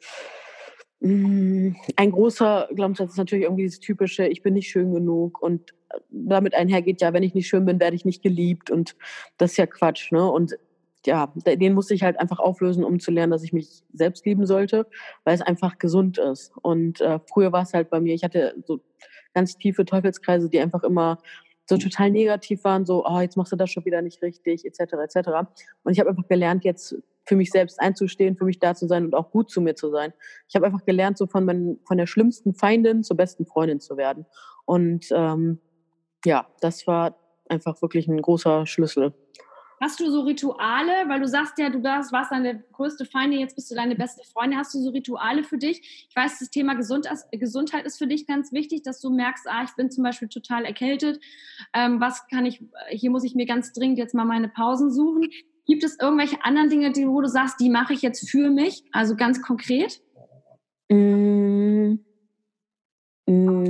ein 1.03 1.77
großer 2.11 2.69
Glaubenssatz 2.75 3.11
ist 3.11 3.19
natürlich 3.19 3.45
irgendwie 3.45 3.67
das 3.67 3.81
typische, 3.81 4.27
ich 4.27 4.43
bin 4.43 4.55
nicht 4.55 4.71
schön 4.71 4.95
genug 4.95 5.43
und 5.43 5.73
äh, 5.91 5.99
damit 6.11 6.55
einhergeht 6.55 7.01
ja, 7.03 7.13
wenn 7.13 7.23
ich 7.23 7.35
nicht 7.35 7.49
schön 7.49 7.67
bin, 7.67 7.81
werde 7.81 7.97
ich 7.97 8.05
nicht 8.05 8.23
geliebt 8.23 8.71
und 8.71 8.97
das 9.37 9.53
ist 9.53 9.57
ja 9.59 9.67
Quatsch, 9.67 10.11
ne? 10.13 10.31
Und 10.31 10.57
ja, 11.05 11.33
den 11.37 11.75
musste 11.75 11.95
ich 11.95 12.03
halt 12.03 12.19
einfach 12.19 12.41
auflösen, 12.41 12.83
um 12.83 12.99
zu 12.99 13.13
lernen, 13.13 13.31
dass 13.31 13.45
ich 13.45 13.53
mich 13.53 13.85
selbst 13.93 14.27
lieben 14.27 14.45
sollte, 14.45 14.87
weil 15.23 15.35
es 15.37 15.41
einfach 15.41 15.79
gesund 15.79 16.19
ist. 16.19 16.53
Und 16.63 17.01
äh, 17.01 17.21
früher 17.33 17.53
war 17.53 17.63
es 17.63 17.75
halt 17.75 17.91
bei 17.91 18.01
mir, 18.01 18.13
ich 18.13 18.25
hatte 18.25 18.57
so 18.67 18.81
ganz 19.33 19.57
tiefe 19.57 19.85
Teufelskreise, 19.85 20.51
die 20.51 20.59
einfach 20.59 20.83
immer 20.83 21.19
so 21.69 21.77
total 21.77 22.11
negativ 22.11 22.65
waren, 22.65 22.87
so, 22.87 23.05
oh, 23.07 23.21
jetzt 23.21 23.37
machst 23.37 23.53
du 23.53 23.57
das 23.57 23.71
schon 23.71 23.85
wieder 23.85 24.03
nicht 24.03 24.23
richtig, 24.23 24.65
etc., 24.65 24.95
etc. 24.95 25.29
Und 25.83 25.93
ich 25.93 26.01
habe 26.01 26.11
einfach 26.11 26.27
gelernt, 26.29 26.65
jetzt 26.65 26.97
für 27.27 27.37
mich 27.37 27.51
selbst 27.51 27.81
einzustehen, 27.81 28.37
für 28.37 28.45
mich 28.45 28.59
da 28.59 28.75
zu 28.75 28.87
sein 28.87 29.05
und 29.05 29.15
auch 29.15 29.31
gut 29.31 29.51
zu 29.51 29.61
mir 29.61 29.75
zu 29.75 29.91
sein. 29.91 30.13
Ich 30.49 30.55
habe 30.55 30.67
einfach 30.67 30.85
gelernt, 30.85 31.19
so 31.19 31.27
von, 31.27 31.45
mein, 31.45 31.79
von 31.85 31.99
der 31.99 32.07
schlimmsten 32.07 32.55
Feindin 32.55 33.03
zur 33.03 33.17
besten 33.17 33.47
Freundin 33.47 33.81
zu 33.81 33.97
werden. 33.97 34.27
Und 34.65 35.07
ähm, 35.11 35.61
ja, 36.25 36.47
das 36.61 36.87
war 36.87 37.19
einfach 37.49 37.81
wirklich 37.83 38.09
ein 38.09 38.21
großer 38.21 38.67
Schlüssel. 38.67 39.13
Hast 39.79 40.01
du 40.01 40.11
so 40.11 40.23
Rituale, 40.23 41.07
weil 41.07 41.21
du 41.21 41.29
sagst 41.29 41.59
ja, 41.59 41.69
du 41.69 41.83
warst 41.83 42.33
deine 42.33 42.65
größte 42.73 43.05
Feindin, 43.05 43.41
jetzt 43.41 43.57
bist 43.57 43.71
du 43.71 43.75
deine 43.75 43.95
beste 43.95 44.25
Freundin. 44.25 44.59
Hast 44.59 44.75
du 44.75 44.79
so 44.79 44.89
Rituale 44.91 45.45
für 45.45 45.59
dich? 45.59 46.07
Ich 46.09 46.17
weiß, 46.17 46.39
das 46.39 46.49
Thema 46.49 46.75
Gesundheit 46.75 47.85
ist 47.85 47.99
für 47.99 48.07
dich 48.07 48.27
ganz 48.27 48.53
wichtig, 48.53 48.83
dass 48.83 49.01
du 49.01 49.11
merkst, 49.11 49.47
ah, 49.47 49.65
ich 49.65 49.75
bin 49.77 49.91
zum 49.91 50.03
Beispiel 50.03 50.29
total 50.29 50.65
erkältet. 50.65 51.21
Ähm, 51.75 52.01
was 52.01 52.27
kann 52.29 52.47
ich, 52.47 52.65
hier 52.89 53.11
muss 53.11 53.25
ich 53.25 53.35
mir 53.35 53.45
ganz 53.45 53.75
dringend 53.75 53.99
jetzt 53.99 54.15
mal 54.15 54.25
meine 54.25 54.49
Pausen 54.49 54.91
suchen. 54.91 55.29
Gibt 55.67 55.85
es 55.85 55.99
irgendwelche 56.01 56.43
anderen 56.45 56.71
Dinge, 56.71 56.93
die, 56.93 57.07
wo 57.09 57.21
du 57.21 57.29
sagst, 57.29 57.59
die 57.61 57.71
mache 57.71 57.93
ich 57.93 58.03
jetzt 58.03 58.29
für 58.31 58.51
mich, 58.51 58.85
also 58.93 59.17
ganz 59.17 59.43
konkret? 59.43 60.01
Mmh, 60.89 61.99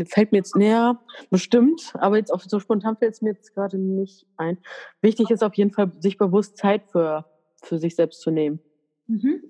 fällt 0.04 0.32
mir 0.32 0.38
jetzt 0.38 0.56
näher, 0.56 1.00
bestimmt, 1.30 1.92
aber 1.94 2.18
jetzt 2.18 2.32
auch 2.32 2.42
so 2.42 2.60
spontan 2.60 2.96
fällt 2.98 3.14
es 3.14 3.22
mir 3.22 3.30
jetzt 3.30 3.54
gerade 3.54 3.78
nicht 3.78 4.26
ein. 4.36 4.58
Wichtig 5.00 5.30
ist 5.30 5.42
auf 5.42 5.54
jeden 5.54 5.72
Fall, 5.72 5.92
sich 5.98 6.18
bewusst 6.18 6.58
Zeit 6.58 6.84
für, 6.90 7.24
für 7.62 7.78
sich 7.78 7.96
selbst 7.96 8.20
zu 8.20 8.30
nehmen. 8.30 8.60
Mhm. 9.06 9.42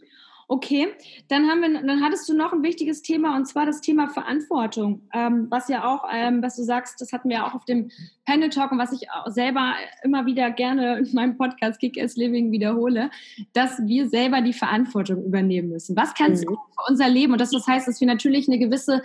Okay, 0.48 0.88
dann 1.26 1.48
haben 1.48 1.60
wir, 1.60 1.82
dann 1.82 2.04
hattest 2.04 2.28
du 2.28 2.34
noch 2.34 2.52
ein 2.52 2.62
wichtiges 2.62 3.02
Thema 3.02 3.34
und 3.36 3.46
zwar 3.46 3.66
das 3.66 3.80
Thema 3.80 4.08
Verantwortung, 4.08 5.02
ähm, 5.12 5.48
was 5.50 5.68
ja 5.68 5.84
auch, 5.84 6.04
ähm, 6.12 6.40
was 6.40 6.54
du 6.54 6.62
sagst, 6.62 7.00
das 7.00 7.12
hatten 7.12 7.28
wir 7.28 7.44
auch 7.44 7.54
auf 7.54 7.64
dem 7.64 7.90
Panel 8.26 8.48
Talk 8.48 8.70
und 8.70 8.78
was 8.78 8.92
ich 8.92 9.10
auch 9.10 9.28
selber 9.28 9.74
immer 10.04 10.24
wieder 10.24 10.52
gerne 10.52 10.98
in 10.98 11.12
meinem 11.14 11.36
Podcast 11.36 11.80
Kick 11.80 12.00
Ass 12.00 12.14
Living 12.14 12.52
wiederhole, 12.52 13.10
dass 13.54 13.84
wir 13.86 14.08
selber 14.08 14.40
die 14.40 14.52
Verantwortung 14.52 15.24
übernehmen 15.24 15.70
müssen. 15.70 15.96
Was 15.96 16.14
kannst 16.14 16.44
mhm. 16.44 16.50
du 16.50 16.54
für 16.54 16.90
unser 16.92 17.08
Leben 17.08 17.32
und 17.32 17.40
das, 17.40 17.50
das 17.50 17.66
heißt, 17.66 17.88
dass 17.88 18.00
wir 18.00 18.06
natürlich 18.06 18.46
eine 18.46 18.60
gewisse 18.60 19.02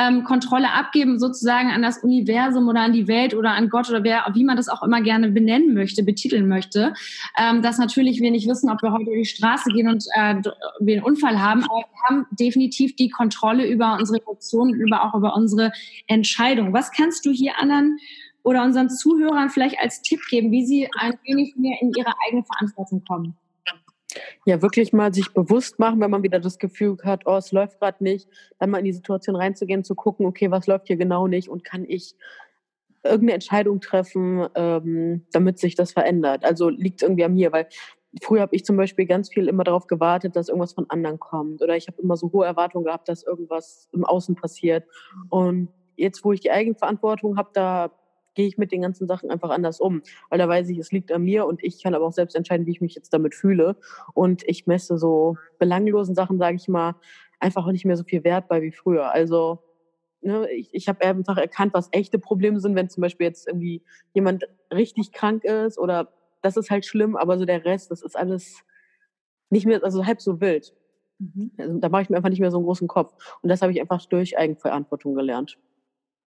ähm, 0.00 0.24
Kontrolle 0.24 0.72
abgeben, 0.72 1.18
sozusagen 1.18 1.70
an 1.70 1.82
das 1.82 1.98
Universum 1.98 2.68
oder 2.68 2.80
an 2.80 2.92
die 2.92 3.06
Welt 3.06 3.34
oder 3.34 3.50
an 3.50 3.68
Gott 3.68 3.90
oder 3.90 4.02
wer, 4.02 4.24
wie 4.34 4.44
man 4.44 4.56
das 4.56 4.68
auch 4.68 4.82
immer 4.82 5.02
gerne 5.02 5.30
benennen 5.30 5.74
möchte, 5.74 6.02
betiteln 6.02 6.48
möchte, 6.48 6.94
ähm, 7.38 7.60
dass 7.62 7.78
natürlich 7.78 8.20
wir 8.20 8.30
nicht 8.30 8.48
wissen, 8.48 8.70
ob 8.70 8.82
wir 8.82 8.92
heute 8.92 9.04
über 9.04 9.16
die 9.16 9.26
Straße 9.26 9.70
gehen 9.70 9.88
und 9.88 10.04
äh, 10.14 10.36
wir 10.80 10.96
einen 10.96 11.04
Unfall 11.04 11.38
haben, 11.40 11.64
aber 11.64 11.80
wir 11.80 12.08
haben 12.08 12.26
definitiv 12.32 12.96
die 12.96 13.10
Kontrolle 13.10 13.68
über 13.68 13.98
unsere 13.98 14.20
Emotionen, 14.20 14.74
über 14.74 15.04
auch 15.04 15.14
über 15.14 15.36
unsere 15.36 15.72
Entscheidung. 16.06 16.72
Was 16.72 16.90
kannst 16.92 17.26
du 17.26 17.30
hier 17.30 17.60
anderen 17.60 17.98
oder 18.42 18.62
unseren 18.62 18.88
Zuhörern 18.88 19.50
vielleicht 19.50 19.78
als 19.80 20.00
Tipp 20.00 20.20
geben, 20.30 20.50
wie 20.50 20.64
sie 20.64 20.88
ein 20.98 21.12
wenig 21.24 21.56
mehr 21.56 21.76
in 21.82 21.92
ihre 21.96 22.12
eigene 22.26 22.42
Verantwortung 22.44 23.04
kommen? 23.06 23.36
Ja, 24.46 24.62
wirklich 24.62 24.92
mal 24.92 25.12
sich 25.14 25.32
bewusst 25.32 25.78
machen, 25.78 26.00
wenn 26.00 26.10
man 26.10 26.22
wieder 26.22 26.40
das 26.40 26.58
Gefühl 26.58 26.96
hat, 27.04 27.22
oh, 27.26 27.36
es 27.36 27.52
läuft 27.52 27.80
gerade 27.80 28.02
nicht, 28.02 28.28
dann 28.58 28.70
mal 28.70 28.78
in 28.78 28.84
die 28.84 28.92
Situation 28.92 29.36
reinzugehen, 29.36 29.84
zu 29.84 29.94
gucken, 29.94 30.26
okay, 30.26 30.50
was 30.50 30.66
läuft 30.66 30.88
hier 30.88 30.96
genau 30.96 31.26
nicht 31.26 31.48
und 31.48 31.64
kann 31.64 31.84
ich 31.86 32.14
irgendeine 33.02 33.34
Entscheidung 33.34 33.80
treffen, 33.80 34.46
ähm, 34.54 35.26
damit 35.32 35.58
sich 35.58 35.74
das 35.74 35.92
verändert. 35.92 36.44
Also 36.44 36.68
liegt 36.68 37.02
irgendwie 37.02 37.24
an 37.24 37.34
mir, 37.34 37.52
weil 37.52 37.66
früher 38.22 38.42
habe 38.42 38.54
ich 38.54 38.64
zum 38.64 38.76
Beispiel 38.76 39.06
ganz 39.06 39.30
viel 39.30 39.48
immer 39.48 39.64
darauf 39.64 39.86
gewartet, 39.86 40.36
dass 40.36 40.48
irgendwas 40.48 40.72
von 40.72 40.88
anderen 40.90 41.18
kommt 41.18 41.62
oder 41.62 41.76
ich 41.76 41.86
habe 41.86 42.00
immer 42.02 42.16
so 42.16 42.30
hohe 42.32 42.44
Erwartungen 42.44 42.84
gehabt, 42.84 43.08
dass 43.08 43.22
irgendwas 43.22 43.88
im 43.92 44.04
Außen 44.04 44.34
passiert. 44.34 44.84
Und 45.28 45.68
jetzt, 45.96 46.24
wo 46.24 46.32
ich 46.32 46.40
die 46.40 46.50
Eigenverantwortung 46.50 47.36
habe, 47.36 47.50
da 47.52 47.90
gehe 48.34 48.46
ich 48.46 48.58
mit 48.58 48.72
den 48.72 48.82
ganzen 48.82 49.06
Sachen 49.06 49.30
einfach 49.30 49.50
anders 49.50 49.80
um. 49.80 50.02
Weil 50.28 50.38
da 50.38 50.48
weiß 50.48 50.68
ich, 50.68 50.78
es 50.78 50.92
liegt 50.92 51.12
an 51.12 51.22
mir 51.22 51.46
und 51.46 51.62
ich 51.62 51.82
kann 51.82 51.94
aber 51.94 52.06
auch 52.06 52.12
selbst 52.12 52.36
entscheiden, 52.36 52.66
wie 52.66 52.72
ich 52.72 52.80
mich 52.80 52.94
jetzt 52.94 53.12
damit 53.12 53.34
fühle. 53.34 53.76
Und 54.14 54.42
ich 54.46 54.66
messe 54.66 54.98
so 54.98 55.36
belanglosen 55.58 56.14
Sachen, 56.14 56.38
sage 56.38 56.56
ich 56.56 56.68
mal, 56.68 56.94
einfach 57.38 57.66
auch 57.66 57.72
nicht 57.72 57.84
mehr 57.84 57.96
so 57.96 58.04
viel 58.04 58.24
Wert 58.24 58.48
bei 58.48 58.62
wie 58.62 58.72
früher. 58.72 59.10
Also 59.10 59.60
ne, 60.22 60.50
ich, 60.50 60.70
ich 60.72 60.88
habe 60.88 61.04
einfach 61.04 61.36
erkannt, 61.36 61.74
was 61.74 61.88
echte 61.92 62.18
Probleme 62.18 62.60
sind, 62.60 62.74
wenn 62.74 62.88
zum 62.88 63.00
Beispiel 63.00 63.26
jetzt 63.26 63.48
irgendwie 63.48 63.82
jemand 64.12 64.48
richtig 64.72 65.12
krank 65.12 65.44
ist 65.44 65.78
oder 65.78 66.12
das 66.42 66.56
ist 66.56 66.70
halt 66.70 66.86
schlimm, 66.86 67.16
aber 67.16 67.38
so 67.38 67.44
der 67.44 67.64
Rest, 67.64 67.90
das 67.90 68.02
ist 68.02 68.16
alles 68.16 68.62
nicht 69.50 69.66
mehr, 69.66 69.82
also 69.82 70.06
halb 70.06 70.20
so 70.20 70.40
wild. 70.40 70.74
Mhm. 71.18 71.50
Also, 71.58 71.78
da 71.78 71.88
mache 71.88 72.02
ich 72.02 72.10
mir 72.10 72.16
einfach 72.16 72.30
nicht 72.30 72.40
mehr 72.40 72.50
so 72.50 72.58
einen 72.58 72.66
großen 72.66 72.88
Kopf. 72.88 73.14
Und 73.42 73.48
das 73.48 73.62
habe 73.62 73.72
ich 73.72 73.80
einfach 73.80 74.04
durch 74.06 74.38
Eigenverantwortung 74.38 75.14
gelernt. 75.14 75.58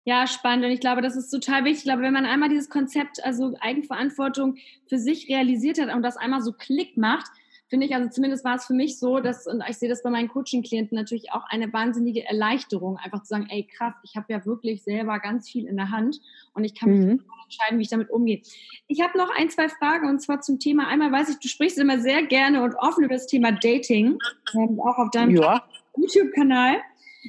Ja, 0.04 0.26
spannend. 0.26 0.64
Und 0.64 0.72
ich 0.72 0.80
glaube, 0.80 1.00
das 1.00 1.16
ist 1.16 1.30
total 1.30 1.64
wichtig. 1.64 1.78
Ich 1.78 1.84
glaube, 1.84 2.02
wenn 2.02 2.12
man 2.12 2.26
einmal 2.26 2.48
dieses 2.48 2.68
Konzept, 2.68 3.24
also 3.24 3.54
Eigenverantwortung 3.60 4.56
für 4.88 4.98
sich 4.98 5.28
realisiert 5.28 5.80
hat 5.80 5.94
und 5.94 6.02
das 6.02 6.16
einmal 6.16 6.42
so 6.42 6.52
Klick 6.52 6.96
macht, 6.96 7.30
finde 7.72 7.86
ich, 7.86 7.94
also 7.94 8.10
zumindest 8.10 8.44
war 8.44 8.56
es 8.56 8.66
für 8.66 8.74
mich 8.74 8.98
so, 8.98 9.20
dass, 9.20 9.46
und 9.46 9.64
ich 9.66 9.78
sehe 9.78 9.88
das 9.88 10.02
bei 10.02 10.10
meinen 10.10 10.28
Coaching-Klienten 10.28 10.94
natürlich 10.94 11.32
auch 11.32 11.44
eine 11.48 11.72
wahnsinnige 11.72 12.22
Erleichterung, 12.22 12.98
einfach 12.98 13.22
zu 13.22 13.28
sagen, 13.28 13.46
ey 13.48 13.66
krass, 13.66 13.94
ich 14.02 14.14
habe 14.14 14.26
ja 14.28 14.44
wirklich 14.44 14.82
selber 14.82 15.18
ganz 15.20 15.48
viel 15.48 15.66
in 15.66 15.78
der 15.78 15.90
Hand 15.90 16.20
und 16.52 16.64
ich 16.64 16.74
kann 16.74 16.90
mich 16.90 17.00
mhm. 17.00 17.24
entscheiden, 17.44 17.78
wie 17.78 17.82
ich 17.82 17.88
damit 17.88 18.10
umgehe. 18.10 18.42
Ich 18.88 19.00
habe 19.00 19.16
noch 19.16 19.30
ein, 19.34 19.48
zwei 19.48 19.70
Fragen 19.70 20.06
und 20.10 20.20
zwar 20.20 20.42
zum 20.42 20.58
Thema, 20.58 20.86
einmal 20.88 21.12
weiß 21.12 21.30
ich, 21.30 21.38
du 21.38 21.48
sprichst 21.48 21.78
immer 21.78 21.98
sehr 21.98 22.22
gerne 22.24 22.62
und 22.62 22.74
offen 22.74 23.04
über 23.04 23.14
das 23.14 23.26
Thema 23.26 23.52
Dating, 23.52 24.18
ähm, 24.52 24.78
auch 24.78 24.98
auf 24.98 25.10
deinem 25.10 25.34
ja. 25.36 25.64
YouTube-Kanal. 25.96 26.76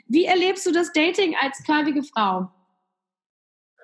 Wie 0.07 0.25
erlebst 0.25 0.65
du 0.65 0.73
das 0.73 0.91
Dating 0.91 1.35
als 1.41 1.63
kurvige 1.63 2.03
Frau? 2.03 2.49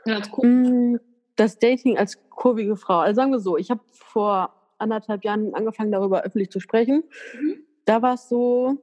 Mm, 0.06 0.98
das 1.36 1.60
Dating 1.60 1.98
als 1.98 2.20
kurvige 2.30 2.76
Frau. 2.76 3.00
Also 3.00 3.16
sagen 3.16 3.32
wir 3.32 3.40
so, 3.40 3.58
ich 3.58 3.70
habe 3.70 3.82
vor 3.92 4.54
anderthalb 4.78 5.24
Jahren 5.24 5.54
angefangen, 5.54 5.92
darüber 5.92 6.24
öffentlich 6.24 6.50
zu 6.50 6.60
sprechen. 6.60 7.04
Mhm. 7.40 7.64
Da 7.86 8.02
war 8.02 8.14
es 8.16 8.30
so, 8.30 8.78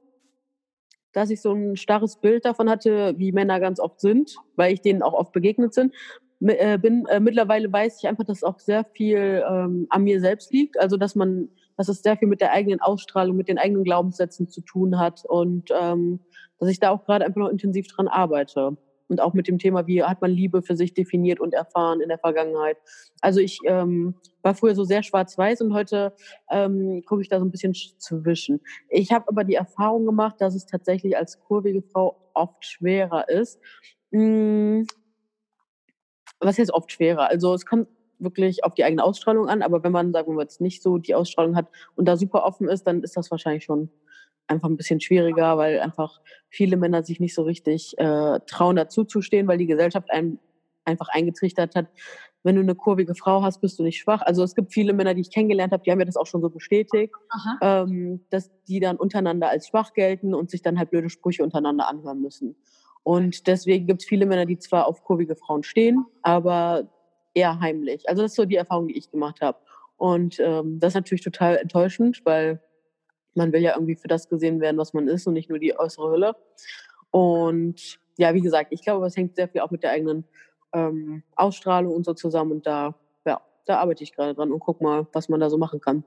dass 1.11 1.29
ich 1.29 1.41
so 1.41 1.53
ein 1.53 1.75
starres 1.75 2.17
Bild 2.17 2.45
davon 2.45 2.69
hatte, 2.69 3.15
wie 3.17 3.31
Männer 3.31 3.59
ganz 3.59 3.79
oft 3.79 3.99
sind, 3.99 4.35
weil 4.55 4.73
ich 4.73 4.81
denen 4.81 5.01
auch 5.01 5.13
oft 5.13 5.31
begegnet 5.31 5.73
sind. 5.73 5.93
Äh, 6.39 6.77
bin, 6.77 7.05
äh, 7.07 7.19
mittlerweile 7.19 7.71
weiß 7.71 7.97
ich 7.99 8.07
einfach, 8.07 8.25
dass 8.25 8.43
auch 8.43 8.59
sehr 8.59 8.85
viel 8.85 9.43
ähm, 9.49 9.87
an 9.89 10.03
mir 10.03 10.19
selbst 10.19 10.53
liegt. 10.53 10.79
Also 10.79 10.97
dass 10.97 11.15
man, 11.15 11.49
dass 11.77 11.89
es 11.89 12.03
sehr 12.03 12.17
viel 12.17 12.27
mit 12.27 12.41
der 12.41 12.51
eigenen 12.51 12.81
Ausstrahlung, 12.81 13.35
mit 13.35 13.47
den 13.47 13.57
eigenen 13.57 13.83
Glaubenssätzen 13.83 14.47
zu 14.47 14.61
tun 14.61 14.99
hat 14.99 15.23
und 15.25 15.69
ähm, 15.79 16.19
dass 16.59 16.69
ich 16.69 16.79
da 16.79 16.91
auch 16.91 17.05
gerade 17.05 17.25
einfach 17.25 17.39
noch 17.39 17.49
intensiv 17.49 17.87
dran 17.87 18.07
arbeite 18.07 18.77
und 19.09 19.21
auch 19.21 19.33
mit 19.33 19.47
dem 19.47 19.59
Thema, 19.59 19.87
wie 19.87 20.03
hat 20.03 20.21
man 20.21 20.31
Liebe 20.31 20.61
für 20.61 20.75
sich 20.75 20.93
definiert 20.93 21.39
und 21.39 21.53
erfahren 21.53 22.01
in 22.01 22.09
der 22.09 22.17
Vergangenheit. 22.17 22.77
Also 23.21 23.39
ich 23.39 23.59
ähm, 23.65 24.15
war 24.41 24.55
früher 24.55 24.75
so 24.75 24.83
sehr 24.83 25.03
schwarz-weiß 25.03 25.61
und 25.61 25.73
heute 25.73 26.13
ähm, 26.49 27.03
gucke 27.05 27.21
ich 27.21 27.29
da 27.29 27.39
so 27.39 27.45
ein 27.45 27.51
bisschen 27.51 27.73
zwischen. 27.73 28.61
Ich 28.89 29.11
habe 29.11 29.25
aber 29.27 29.43
die 29.43 29.55
Erfahrung 29.55 30.05
gemacht, 30.05 30.35
dass 30.39 30.55
es 30.55 30.65
tatsächlich 30.65 31.17
als 31.17 31.39
kurvige 31.39 31.81
Frau 31.81 32.17
oft 32.33 32.65
schwerer 32.65 33.29
ist. 33.29 33.59
Hm, 34.11 34.85
was 36.39 36.59
heißt 36.59 36.73
oft 36.73 36.91
schwerer? 36.91 37.29
Also 37.29 37.53
es 37.53 37.65
kommt 37.65 37.87
wirklich 38.19 38.63
auf 38.63 38.73
die 38.73 38.83
eigene 38.83 39.03
Ausstrahlung 39.03 39.47
an, 39.47 39.61
aber 39.61 39.83
wenn 39.83 39.91
man, 39.91 40.11
sagen 40.11 40.35
wir 40.35 40.41
jetzt 40.41 40.61
nicht 40.61 40.81
so 40.81 40.97
die 40.97 41.15
Ausstrahlung 41.15 41.55
hat 41.55 41.67
und 41.95 42.07
da 42.07 42.17
super 42.17 42.43
offen 42.43 42.67
ist, 42.67 42.85
dann 42.87 43.03
ist 43.03 43.15
das 43.15 43.29
wahrscheinlich 43.31 43.63
schon 43.63 43.89
einfach 44.47 44.69
ein 44.69 44.77
bisschen 44.77 44.99
schwieriger, 44.99 45.57
weil 45.57 45.79
einfach 45.79 46.19
viele 46.49 46.77
Männer 46.77 47.03
sich 47.03 47.19
nicht 47.19 47.35
so 47.35 47.43
richtig 47.43 47.97
äh, 47.97 48.39
trauen, 48.47 48.75
dazuzustehen, 48.75 49.47
weil 49.47 49.57
die 49.57 49.67
Gesellschaft 49.67 50.11
einem 50.11 50.39
einfach 50.85 51.09
eingetrichtert 51.09 51.75
hat, 51.75 51.87
wenn 52.43 52.55
du 52.55 52.61
eine 52.61 52.75
kurvige 52.75 53.13
Frau 53.13 53.41
hast, 53.41 53.59
bist 53.59 53.77
du 53.77 53.83
nicht 53.83 53.99
schwach. 53.99 54.21
Also 54.21 54.41
es 54.41 54.55
gibt 54.55 54.71
viele 54.71 54.93
Männer, 54.93 55.13
die 55.13 55.21
ich 55.21 55.31
kennengelernt 55.31 55.73
habe, 55.73 55.83
die 55.83 55.91
haben 55.91 55.97
mir 55.97 56.05
das 56.05 56.15
auch 56.15 56.27
schon 56.27 56.41
so 56.41 56.49
bestätigt, 56.49 57.13
ähm, 57.61 58.21
dass 58.29 58.49
die 58.69 58.79
dann 58.79 58.95
untereinander 58.95 59.49
als 59.49 59.67
schwach 59.67 59.93
gelten 59.93 60.33
und 60.33 60.49
sich 60.49 60.61
dann 60.61 60.79
halt 60.79 60.89
blöde 60.89 61.09
Sprüche 61.09 61.43
untereinander 61.43 61.89
anhören 61.89 62.21
müssen. 62.21 62.55
Und 63.03 63.47
deswegen 63.47 63.85
gibt 63.85 64.01
es 64.01 64.07
viele 64.07 64.25
Männer, 64.25 64.45
die 64.45 64.59
zwar 64.59 64.87
auf 64.87 65.03
kurvige 65.03 65.35
Frauen 65.35 65.63
stehen, 65.63 66.05
aber 66.21 66.89
eher 67.33 67.59
heimlich. 67.59 68.07
Also 68.07 68.21
das 68.21 68.31
ist 68.31 68.37
so 68.37 68.45
die 68.45 68.55
Erfahrung, 68.55 68.87
die 68.87 68.97
ich 68.97 69.11
gemacht 69.11 69.41
habe. 69.41 69.57
Und 69.97 70.39
ähm, 70.39 70.79
das 70.79 70.91
ist 70.91 70.95
natürlich 70.95 71.23
total 71.23 71.57
enttäuschend, 71.57 72.21
weil 72.23 72.61
man 73.37 73.53
will 73.53 73.61
ja 73.61 73.73
irgendwie 73.75 73.95
für 73.95 74.07
das 74.07 74.27
gesehen 74.27 74.59
werden, 74.59 74.77
was 74.77 74.93
man 74.93 75.07
ist 75.07 75.27
und 75.27 75.33
nicht 75.33 75.49
nur 75.49 75.59
die 75.59 75.77
äußere 75.77 76.11
Hülle. 76.11 76.35
Und 77.11 77.99
ja, 78.17 78.33
wie 78.33 78.41
gesagt, 78.41 78.71
ich 78.71 78.81
glaube, 78.81 79.05
es 79.05 79.15
hängt 79.15 79.35
sehr 79.35 79.47
viel 79.47 79.61
auch 79.61 79.71
mit 79.71 79.83
der 79.83 79.91
eigenen 79.91 80.25
ähm, 80.73 81.23
Ausstrahlung 81.35 81.93
und 81.93 82.05
so 82.05 82.13
zusammen. 82.13 82.51
Und 82.51 82.67
da, 82.67 82.95
ja, 83.25 83.41
da 83.65 83.77
arbeite 83.77 84.03
ich 84.03 84.13
gerade 84.13 84.33
dran 84.33 84.51
und 84.51 84.59
guck 84.59 84.81
mal, 84.81 85.07
was 85.13 85.29
man 85.29 85.39
da 85.39 85.49
so 85.49 85.57
machen 85.57 85.79
kann. 85.79 86.03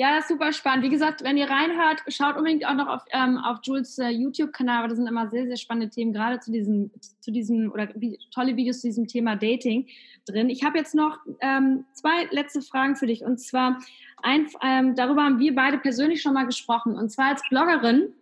Ja, 0.00 0.14
das 0.14 0.24
ist 0.24 0.28
super 0.28 0.50
spannend. 0.54 0.82
Wie 0.82 0.88
gesagt, 0.88 1.22
wenn 1.24 1.36
ihr 1.36 1.50
reinhört, 1.50 2.00
schaut 2.08 2.38
unbedingt 2.38 2.64
auch 2.64 2.72
noch 2.72 2.88
auf, 2.88 3.02
ähm, 3.10 3.36
auf 3.36 3.58
Jules 3.62 3.98
äh, 3.98 4.08
YouTube-Kanal, 4.08 4.80
weil 4.80 4.88
da 4.88 4.94
sind 4.94 5.06
immer 5.06 5.28
sehr, 5.28 5.46
sehr 5.46 5.58
spannende 5.58 5.90
Themen, 5.90 6.14
gerade 6.14 6.40
zu 6.40 6.50
diesem, 6.50 6.90
zu 7.20 7.30
diesem 7.30 7.70
oder 7.70 7.90
wie, 7.96 8.18
tolle 8.34 8.56
Videos 8.56 8.80
zu 8.80 8.86
diesem 8.86 9.06
Thema 9.06 9.36
Dating 9.36 9.88
drin. 10.24 10.48
Ich 10.48 10.64
habe 10.64 10.78
jetzt 10.78 10.94
noch 10.94 11.18
ähm, 11.42 11.84
zwei 11.92 12.24
letzte 12.30 12.62
Fragen 12.62 12.96
für 12.96 13.08
dich. 13.08 13.22
Und 13.22 13.40
zwar, 13.40 13.76
ein, 14.22 14.46
ähm, 14.62 14.94
darüber 14.94 15.22
haben 15.22 15.38
wir 15.38 15.54
beide 15.54 15.76
persönlich 15.76 16.22
schon 16.22 16.32
mal 16.32 16.46
gesprochen. 16.46 16.96
Und 16.96 17.10
zwar 17.10 17.26
als 17.26 17.42
Bloggerin 17.50 18.14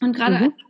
und 0.00 0.16
gerade 0.16 0.34
mhm 0.34 0.44
als 0.44 0.69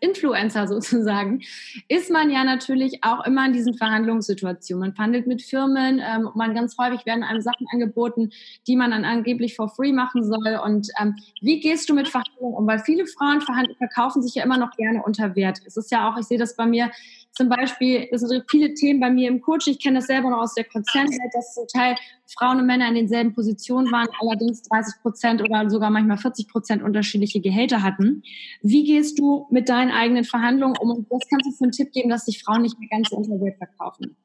Influencer 0.00 0.68
sozusagen, 0.68 1.42
ist 1.88 2.10
man 2.10 2.30
ja 2.30 2.44
natürlich 2.44 3.02
auch 3.02 3.24
immer 3.26 3.46
in 3.46 3.52
diesen 3.52 3.74
Verhandlungssituationen. 3.74 4.88
Man 4.88 4.94
verhandelt 4.94 5.26
mit 5.26 5.42
Firmen, 5.42 6.00
ähm, 6.00 6.30
man 6.34 6.54
ganz 6.54 6.76
häufig 6.78 7.06
werden 7.06 7.24
einem 7.24 7.40
Sachen 7.40 7.66
angeboten, 7.72 8.30
die 8.66 8.76
man 8.76 8.90
dann 8.90 9.04
angeblich 9.04 9.56
for 9.56 9.68
free 9.68 9.92
machen 9.92 10.24
soll. 10.24 10.60
Und 10.64 10.88
ähm, 11.00 11.16
wie 11.40 11.60
gehst 11.60 11.88
du 11.88 11.94
mit 11.94 12.08
Verhandlungen 12.08 12.54
um? 12.54 12.66
Weil 12.66 12.80
viele 12.80 13.06
Frauen 13.06 13.40
verkaufen 13.40 14.22
sich 14.22 14.34
ja 14.34 14.44
immer 14.44 14.58
noch 14.58 14.72
gerne 14.76 15.02
unter 15.02 15.34
Wert. 15.36 15.60
Es 15.66 15.76
ist 15.76 15.90
ja 15.90 16.08
auch, 16.08 16.18
ich 16.18 16.26
sehe 16.26 16.38
das 16.38 16.56
bei 16.56 16.66
mir 16.66 16.90
zum 17.36 17.50
Beispiel, 17.50 18.08
es 18.10 18.22
sind 18.22 18.44
viele 18.50 18.72
Themen 18.72 18.98
bei 18.98 19.10
mir 19.10 19.28
im 19.28 19.42
Coach. 19.42 19.66
Ich 19.66 19.78
kenne 19.78 19.98
das 19.98 20.06
selber 20.06 20.30
noch 20.30 20.38
aus 20.38 20.54
der 20.54 20.64
Konzernwelt, 20.64 21.34
dass 21.34 21.54
zum 21.54 21.66
Teil 21.68 21.94
Frauen 22.26 22.58
und 22.58 22.66
Männer 22.66 22.88
in 22.88 22.94
denselben 22.94 23.34
Positionen 23.34 23.90
waren, 23.92 24.08
allerdings 24.20 24.62
30 24.62 25.00
Prozent 25.02 25.42
oder 25.42 25.70
sogar 25.70 25.90
manchmal 25.90 26.18
40 26.18 26.48
Prozent 26.48 26.82
unterschiedliche 26.82 27.40
Gehälter 27.40 27.82
hatten. 27.82 28.22
Wie 28.62 28.84
gehst 28.84 29.18
du 29.18 29.46
mit 29.50 29.68
deinen 29.68 29.92
eigenen 29.92 30.24
Verhandlungen 30.24 30.76
um? 30.80 30.90
Und 30.90 31.10
was 31.10 31.22
kannst 31.28 31.46
du 31.46 31.52
für 31.52 31.64
einen 31.64 31.72
Tipp 31.72 31.92
geben, 31.92 32.10
dass 32.10 32.24
sich 32.24 32.42
Frauen 32.42 32.62
nicht 32.62 32.78
mehr 32.78 32.88
ganz 32.88 33.12
unter 33.12 33.40
Wert 33.40 33.58
verkaufen? 33.58 34.16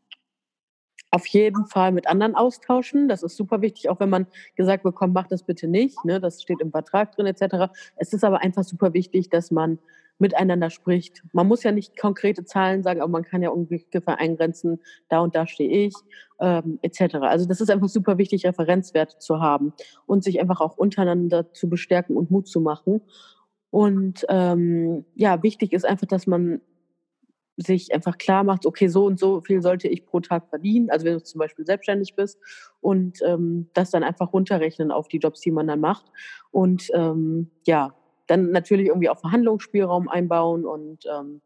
Auf 1.14 1.28
jeden 1.28 1.66
Fall 1.66 1.92
mit 1.92 2.08
anderen 2.08 2.36
austauschen. 2.36 3.10
Das 3.10 3.22
ist 3.22 3.36
super 3.36 3.62
wichtig, 3.62 3.90
auch 3.90 4.00
wenn 4.00 4.10
man 4.10 4.28
gesagt 4.56 4.84
bekommt, 4.84 5.14
mach 5.14 5.28
das 5.28 5.44
bitte 5.44 5.68
nicht. 5.68 6.04
Ne? 6.06 6.22
Das 6.22 6.42
steht 6.42 6.62
im 6.62 6.72
Vertrag 6.72 7.12
drin 7.12 7.26
etc. 7.26 7.72
Es 7.98 8.14
ist 8.14 8.24
aber 8.24 8.42
einfach 8.42 8.64
super 8.64 8.94
wichtig, 8.94 9.30
dass 9.30 9.52
man 9.52 9.78
miteinander 10.22 10.70
spricht. 10.70 11.24
Man 11.34 11.48
muss 11.48 11.64
ja 11.64 11.72
nicht 11.72 12.00
konkrete 12.00 12.46
Zahlen 12.46 12.84
sagen, 12.84 13.02
aber 13.02 13.12
man 13.12 13.24
kann 13.24 13.42
ja 13.42 13.50
ungefähr 13.50 14.20
eingrenzen, 14.20 14.80
da 15.10 15.20
und 15.20 15.36
da 15.36 15.48
stehe 15.48 15.88
ich, 15.88 15.94
ähm, 16.40 16.80
etc. 16.82 17.16
Also 17.22 17.46
das 17.46 17.60
ist 17.60 17.70
einfach 17.70 17.90
super 17.90 18.18
wichtig, 18.18 18.46
Referenzwerte 18.46 19.18
zu 19.18 19.42
haben 19.42 19.74
und 20.06 20.24
sich 20.24 20.40
einfach 20.40 20.62
auch 20.62 20.78
untereinander 20.78 21.52
zu 21.54 21.68
bestärken 21.70 22.16
und 22.16 22.32
Mut 22.32 22.48
zu 22.48 22.62
machen. 22.62 23.02
Und 23.72 24.26
ähm, 24.30 25.06
ja, 25.16 25.44
wichtig 25.44 25.74
ist 25.74 25.86
einfach, 25.86 26.08
dass 26.08 26.28
man 26.28 26.62
sich 27.58 27.94
einfach 27.94 28.18
klar 28.18 28.44
macht, 28.44 28.66
okay, 28.66 28.88
so 28.88 29.06
und 29.06 29.20
so 29.20 29.42
viel 29.42 29.62
sollte 29.62 29.88
ich 29.88 30.06
pro 30.06 30.20
Tag 30.20 30.50
verdienen, 30.50 30.90
also 30.90 31.06
wenn 31.06 31.14
du 31.14 31.24
zum 31.24 31.40
Beispiel 31.40 31.66
selbstständig 31.66 32.16
bist 32.16 32.40
und 32.80 33.20
ähm, 33.24 33.70
das 33.74 33.92
dann 33.92 34.04
einfach 34.04 34.34
runterrechnen 34.34 34.92
auf 34.92 35.08
die 35.08 35.18
Jobs, 35.18 35.42
die 35.42 35.52
man 35.52 35.68
dann 35.68 35.80
macht. 35.80 36.06
Und 36.52 36.90
ähm, 36.94 37.52
ja, 37.66 37.94
dann 38.32 38.52
natürlich 38.52 38.88
irgendwie 38.88 39.10
auch 39.10 39.20
Verhandlungsspielraum 39.20 40.08
einbauen 40.08 40.66
und 40.66 41.06
ähm, 41.06 41.42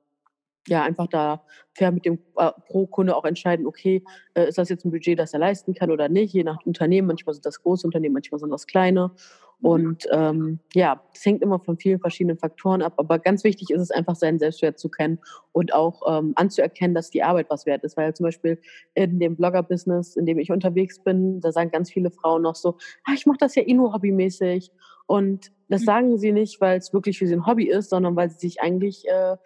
ja, 0.68 0.84
einfach 0.84 1.08
da 1.08 1.44
fair 1.74 1.92
mit 1.92 2.06
dem 2.06 2.20
äh, 2.38 2.52
pro 2.68 2.88
Kunde 2.88 3.16
auch 3.16 3.26
entscheiden, 3.26 3.68
okay, 3.68 4.04
äh, 4.34 4.48
ist 4.48 4.58
das 4.58 4.70
jetzt 4.70 4.86
ein 4.86 4.92
Budget, 4.92 5.20
das 5.20 5.34
er 5.34 5.40
leisten 5.40 5.74
kann 5.74 5.92
oder 5.92 6.10
nicht, 6.10 6.34
je 6.34 6.44
nach 6.44 6.66
Unternehmen. 6.66 7.08
Manchmal 7.08 7.34
sind 7.34 7.46
das 7.46 7.62
große 7.62 7.86
Unternehmen, 7.86 8.14
manchmal 8.14 8.40
sind 8.40 8.50
das 8.50 8.66
kleine. 8.66 9.12
Mhm. 9.60 9.70
Und 9.70 10.08
ähm, 10.12 10.60
ja, 10.74 11.02
es 11.14 11.26
hängt 11.26 11.42
immer 11.42 11.60
von 11.60 11.78
vielen 11.78 12.00
verschiedenen 12.00 12.38
Faktoren 12.38 12.82
ab. 12.82 12.94
Aber 12.98 13.20
ganz 13.20 13.44
wichtig 13.44 13.70
ist 13.70 13.82
es 13.82 13.92
einfach, 13.92 14.16
seinen 14.16 14.40
Selbstwert 14.40 14.80
zu 14.80 14.90
kennen 14.90 15.20
und 15.52 15.74
auch 15.74 16.02
ähm, 16.08 16.34
anzuerkennen, 16.36 16.96
dass 16.96 17.10
die 17.10 17.24
Arbeit 17.24 17.48
was 17.50 17.66
wert 17.66 17.84
ist. 17.84 17.96
Weil 17.96 18.16
zum 18.16 18.26
Beispiel 18.26 18.60
in 18.96 19.20
dem 19.20 19.36
Blogger-Business, 19.36 20.16
in 20.16 20.26
dem 20.26 20.40
ich 20.40 20.52
unterwegs 20.52 21.00
bin, 21.00 21.42
da 21.42 21.52
sagen 21.52 21.72
ganz 21.72 21.92
viele 21.92 22.10
Frauen 22.10 22.42
noch 22.42 22.56
so, 22.56 22.78
ah, 23.04 23.14
ich 23.14 23.26
mache 23.26 23.38
das 23.40 23.56
ja 23.56 23.64
eh 23.64 23.74
nur 23.74 23.94
hobbymäßig. 23.94 24.72
Und 25.08 25.52
das 25.70 25.82
mhm. 25.82 25.86
sagen 25.86 26.18
sie 26.18 26.32
nicht, 26.32 26.62
weil 26.62 26.78
es 26.78 26.94
wirklich 26.94 27.18
für 27.18 27.28
sie 27.28 27.36
ein 27.36 27.46
Hobby 27.46 27.68
ist, 27.68 27.90
sondern 27.90 28.16
weil 28.16 28.30
sie 28.30 28.40
sich 28.40 28.62
eigentlich 28.62 29.08
äh, 29.08 29.38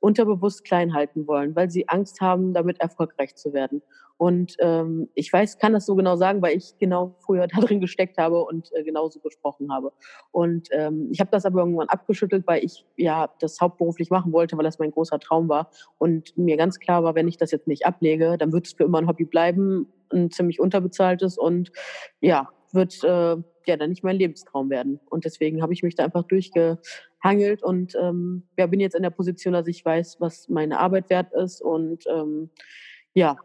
unterbewusst 0.00 0.64
klein 0.64 0.94
halten 0.94 1.26
wollen, 1.26 1.56
weil 1.56 1.70
sie 1.70 1.88
Angst 1.88 2.20
haben, 2.20 2.54
damit 2.54 2.80
erfolgreich 2.80 3.36
zu 3.36 3.52
werden. 3.52 3.82
Und 4.16 4.56
ähm, 4.58 5.08
ich 5.14 5.32
weiß, 5.32 5.58
kann 5.58 5.72
das 5.72 5.86
so 5.86 5.94
genau 5.94 6.16
sagen, 6.16 6.42
weil 6.42 6.56
ich 6.56 6.76
genau 6.78 7.14
früher 7.20 7.46
da 7.54 7.60
drin 7.60 7.80
gesteckt 7.80 8.18
habe 8.18 8.44
und 8.44 8.70
äh, 8.74 8.82
genauso 8.82 9.20
gesprochen 9.20 9.72
habe. 9.72 9.92
Und 10.32 10.68
ähm, 10.72 11.08
ich 11.12 11.20
habe 11.20 11.30
das 11.30 11.46
aber 11.46 11.60
irgendwann 11.60 11.88
abgeschüttelt, 11.88 12.46
weil 12.46 12.64
ich 12.64 12.84
ja 12.96 13.30
das 13.38 13.60
hauptberuflich 13.60 14.10
machen 14.10 14.32
wollte, 14.32 14.56
weil 14.56 14.64
das 14.64 14.80
mein 14.80 14.90
großer 14.90 15.20
Traum 15.20 15.48
war. 15.48 15.70
Und 15.98 16.36
mir 16.36 16.56
ganz 16.56 16.80
klar 16.80 17.04
war, 17.04 17.14
wenn 17.14 17.28
ich 17.28 17.36
das 17.36 17.52
jetzt 17.52 17.68
nicht 17.68 17.86
ablege, 17.86 18.36
dann 18.36 18.52
wird 18.52 18.66
es 18.66 18.72
für 18.72 18.84
immer 18.84 18.98
ein 18.98 19.06
Hobby 19.06 19.24
bleiben, 19.24 19.86
ein 20.12 20.30
ziemlich 20.30 20.58
unterbezahltes 20.58 21.38
und 21.38 21.70
ja, 22.20 22.48
wird 22.72 23.02
äh, 23.04 23.36
ja 23.66 23.76
dann 23.76 23.90
nicht 23.90 24.04
mein 24.04 24.16
Lebenstraum 24.16 24.70
werden. 24.70 25.00
Und 25.10 25.24
deswegen 25.24 25.62
habe 25.62 25.72
ich 25.72 25.82
mich 25.82 25.94
da 25.94 26.04
einfach 26.04 26.24
durchgehangelt 26.24 27.62
und 27.62 27.94
ähm, 28.00 28.44
ja, 28.56 28.66
bin 28.66 28.80
jetzt 28.80 28.94
in 28.94 29.02
der 29.02 29.10
Position, 29.10 29.52
dass 29.52 29.66
ich 29.66 29.84
weiß, 29.84 30.20
was 30.20 30.48
meine 30.48 30.78
Arbeit 30.78 31.10
wert 31.10 31.32
ist 31.32 31.60
und 31.60 32.04
ähm, 32.08 32.50
ja, 33.14 33.36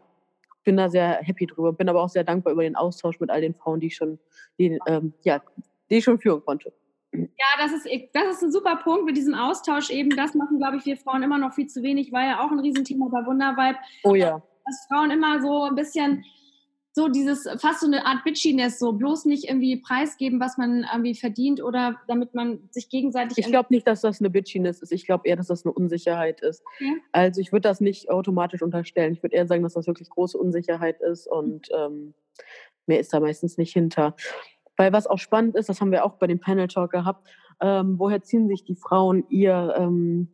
bin 0.64 0.76
da 0.76 0.88
sehr 0.88 1.20
happy 1.22 1.46
drüber, 1.46 1.72
bin 1.72 1.88
aber 1.88 2.02
auch 2.02 2.08
sehr 2.08 2.24
dankbar 2.24 2.52
über 2.52 2.62
den 2.62 2.76
Austausch 2.76 3.20
mit 3.20 3.30
all 3.30 3.40
den 3.40 3.54
Frauen, 3.54 3.80
die 3.80 3.88
ich 3.88 3.96
schon, 3.96 4.18
die, 4.58 4.78
ähm, 4.86 5.12
ja, 5.22 5.42
die 5.90 5.96
ich 5.96 6.04
schon 6.04 6.18
führen 6.18 6.42
konnte. 6.44 6.72
Ja, 7.12 7.46
das 7.58 7.72
ist, 7.72 7.86
das 8.12 8.36
ist 8.36 8.42
ein 8.42 8.50
super 8.50 8.76
Punkt 8.82 9.04
mit 9.04 9.16
diesem 9.16 9.34
Austausch 9.34 9.90
eben. 9.90 10.10
Das 10.10 10.34
machen, 10.34 10.58
glaube 10.58 10.78
ich, 10.78 10.84
wir 10.84 10.96
Frauen 10.96 11.22
immer 11.22 11.38
noch 11.38 11.54
viel 11.54 11.68
zu 11.68 11.82
wenig, 11.82 12.12
war 12.12 12.24
ja 12.24 12.40
auch 12.40 12.50
ein 12.50 12.58
Riesenthema 12.58 13.08
bei 13.08 13.24
Wundervibe. 13.24 13.78
Oh 14.02 14.14
ja. 14.14 14.42
Dass 14.64 14.86
Frauen 14.88 15.10
immer 15.10 15.40
so 15.40 15.64
ein 15.64 15.76
bisschen 15.76 16.24
so 16.96 17.08
dieses, 17.08 17.48
fast 17.58 17.80
so 17.80 17.86
eine 17.86 18.06
Art 18.06 18.22
Bitchiness, 18.22 18.78
so 18.78 18.92
bloß 18.92 19.24
nicht 19.24 19.48
irgendwie 19.48 19.76
preisgeben, 19.76 20.38
was 20.38 20.56
man 20.56 20.86
irgendwie 20.92 21.16
verdient 21.16 21.60
oder 21.60 21.96
damit 22.06 22.34
man 22.34 22.68
sich 22.70 22.88
gegenseitig. 22.88 23.36
Ich 23.36 23.46
glaube 23.46 23.66
nicht, 23.70 23.86
dass 23.88 24.02
das 24.02 24.20
eine 24.20 24.30
Bitchiness 24.30 24.80
ist. 24.80 24.92
Ich 24.92 25.04
glaube 25.04 25.26
eher, 25.26 25.34
dass 25.34 25.48
das 25.48 25.66
eine 25.66 25.72
Unsicherheit 25.72 26.40
ist. 26.40 26.62
Okay. 26.76 27.02
Also 27.10 27.40
ich 27.40 27.50
würde 27.50 27.68
das 27.68 27.80
nicht 27.80 28.10
automatisch 28.10 28.62
unterstellen. 28.62 29.12
Ich 29.12 29.24
würde 29.24 29.34
eher 29.34 29.48
sagen, 29.48 29.64
dass 29.64 29.74
das 29.74 29.88
wirklich 29.88 30.08
große 30.08 30.38
Unsicherheit 30.38 31.00
ist 31.00 31.26
und 31.26 31.68
ähm, 31.76 32.14
mehr 32.86 33.00
ist 33.00 33.12
da 33.12 33.18
meistens 33.18 33.58
nicht 33.58 33.72
hinter. 33.72 34.14
Weil 34.76 34.92
was 34.92 35.08
auch 35.08 35.18
spannend 35.18 35.56
ist, 35.56 35.68
das 35.68 35.80
haben 35.80 35.90
wir 35.90 36.04
auch 36.04 36.14
bei 36.14 36.28
dem 36.28 36.38
Panel 36.38 36.68
Talk 36.68 36.92
gehabt, 36.92 37.26
ähm, 37.60 37.98
woher 37.98 38.22
ziehen 38.22 38.46
sich 38.46 38.62
die 38.62 38.76
Frauen 38.76 39.24
ihr 39.30 39.74
ähm, 39.76 40.28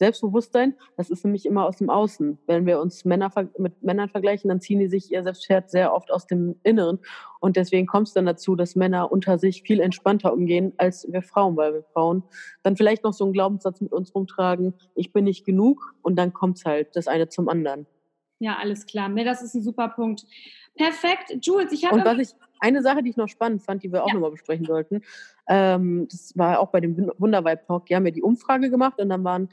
Selbstbewusstsein? 0.00 0.74
Das 0.96 1.10
ist 1.10 1.24
nämlich 1.24 1.46
immer 1.46 1.66
aus 1.66 1.76
dem 1.76 1.90
Außen. 1.90 2.38
Wenn 2.46 2.66
wir 2.66 2.80
uns 2.80 3.04
Männer 3.04 3.30
mit 3.58 3.82
Männern 3.82 4.08
vergleichen, 4.08 4.48
dann 4.48 4.60
ziehen 4.60 4.80
die 4.80 4.88
sich 4.88 5.12
ihr 5.12 5.22
Selbstwert 5.22 5.70
sehr 5.70 5.94
oft 5.94 6.10
aus 6.10 6.26
dem 6.26 6.56
Inneren. 6.64 6.98
Und 7.38 7.56
deswegen 7.56 7.86
kommt 7.86 8.08
es 8.08 8.14
dann 8.14 8.26
dazu, 8.26 8.56
dass 8.56 8.74
Männer 8.74 9.12
unter 9.12 9.38
sich 9.38 9.62
viel 9.62 9.78
entspannter 9.80 10.32
umgehen 10.32 10.72
als 10.78 11.06
wir 11.10 11.22
Frauen, 11.22 11.56
weil 11.56 11.74
wir 11.74 11.82
Frauen 11.92 12.22
dann 12.62 12.76
vielleicht 12.76 13.04
noch 13.04 13.12
so 13.12 13.24
einen 13.24 13.34
Glaubenssatz 13.34 13.80
mit 13.80 13.92
uns 13.92 14.14
rumtragen, 14.14 14.74
ich 14.94 15.12
bin 15.12 15.24
nicht 15.24 15.44
genug 15.44 15.94
und 16.02 16.16
dann 16.16 16.32
kommt 16.32 16.56
es 16.58 16.64
halt 16.64 16.96
das 16.96 17.06
eine 17.06 17.28
zum 17.28 17.48
anderen. 17.48 17.86
Ja, 18.40 18.56
alles 18.58 18.86
klar. 18.86 19.10
Nee, 19.10 19.24
das 19.24 19.42
ist 19.42 19.54
ein 19.54 19.62
super 19.62 19.88
Punkt. 19.88 20.24
Perfekt. 20.74 21.36
Jules, 21.42 21.72
ich 21.72 21.84
habe. 21.84 21.96
Und 21.96 22.04
was 22.06 22.18
ich, 22.18 22.34
eine 22.58 22.82
Sache, 22.82 23.02
die 23.02 23.10
ich 23.10 23.16
noch 23.16 23.28
spannend 23.28 23.62
fand, 23.62 23.82
die 23.82 23.92
wir 23.92 24.02
auch 24.02 24.08
ja. 24.08 24.14
nochmal 24.14 24.30
besprechen 24.30 24.64
sollten, 24.64 25.02
ähm, 25.46 26.06
das 26.10 26.36
war 26.36 26.60
auch 26.60 26.68
bei 26.70 26.80
dem 26.80 27.10
Wundervibe 27.18 27.62
Talk, 27.66 27.86
die 27.86 27.96
haben 27.96 28.06
ja 28.06 28.12
die 28.12 28.22
Umfrage 28.22 28.70
gemacht 28.70 28.98
und 28.98 29.08
dann 29.10 29.24
waren, 29.24 29.48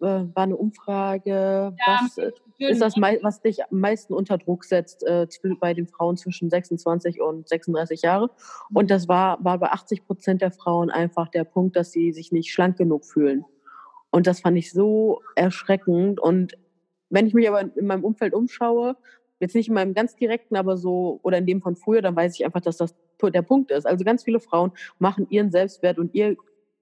war 0.00 0.44
eine 0.44 0.56
Umfrage, 0.56 1.30
ja, 1.30 2.00
was 2.02 2.18
ist 2.58 2.80
das, 2.80 2.94
was 2.96 3.40
dich 3.40 3.64
am 3.64 3.80
meisten 3.80 4.14
unter 4.14 4.38
Druck 4.38 4.64
setzt 4.64 5.04
äh, 5.04 5.26
bei 5.60 5.74
den 5.74 5.86
Frauen 5.86 6.16
zwischen 6.16 6.50
26 6.50 7.20
und 7.20 7.48
36 7.48 8.02
Jahre. 8.02 8.30
Und 8.72 8.90
das 8.90 9.08
war, 9.08 9.42
war 9.44 9.58
bei 9.58 9.70
80 9.70 10.06
Prozent 10.06 10.42
der 10.42 10.50
Frauen 10.50 10.90
einfach 10.90 11.28
der 11.28 11.44
Punkt, 11.44 11.76
dass 11.76 11.92
sie 11.92 12.12
sich 12.12 12.32
nicht 12.32 12.50
schlank 12.50 12.76
genug 12.76 13.04
fühlen. 13.04 13.44
Und 14.10 14.26
das 14.26 14.40
fand 14.40 14.56
ich 14.56 14.72
so 14.72 15.20
erschreckend. 15.36 16.20
Und 16.20 16.54
wenn 17.10 17.26
ich 17.26 17.34
mich 17.34 17.48
aber 17.48 17.60
in 17.76 17.86
meinem 17.86 18.04
Umfeld 18.04 18.34
umschaue, 18.34 18.96
jetzt 19.40 19.54
nicht 19.54 19.68
in 19.68 19.74
meinem 19.74 19.94
ganz 19.94 20.16
direkten, 20.16 20.56
aber 20.56 20.76
so, 20.76 21.20
oder 21.22 21.38
in 21.38 21.46
dem 21.46 21.62
von 21.62 21.76
früher, 21.76 22.02
dann 22.02 22.16
weiß 22.16 22.34
ich 22.34 22.44
einfach, 22.44 22.60
dass 22.60 22.76
das 22.76 22.94
der 23.22 23.42
Punkt 23.42 23.70
ist. 23.70 23.86
Also 23.86 24.04
ganz 24.04 24.24
viele 24.24 24.40
Frauen 24.40 24.72
machen 24.98 25.26
ihren 25.30 25.50
Selbstwert 25.50 25.98
und 25.98 26.14
ihr 26.14 26.36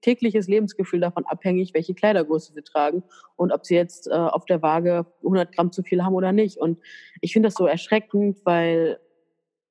tägliches 0.07 0.47
Lebensgefühl 0.47 1.01
davon 1.01 1.25
abhängig, 1.25 1.73
welche 1.73 1.93
Kleidergröße 1.93 2.53
sie 2.53 2.61
tragen 2.61 3.03
und 3.35 3.51
ob 3.51 3.65
sie 3.65 3.75
jetzt 3.75 4.07
äh, 4.07 4.13
auf 4.13 4.45
der 4.45 4.61
Waage 4.61 5.05
100 5.17 5.53
Gramm 5.53 5.73
zu 5.73 5.83
viel 5.83 6.01
haben 6.01 6.15
oder 6.15 6.31
nicht. 6.31 6.57
Und 6.57 6.79
ich 7.19 7.33
finde 7.33 7.47
das 7.47 7.55
so 7.55 7.65
erschreckend, 7.67 8.37
weil 8.45 8.99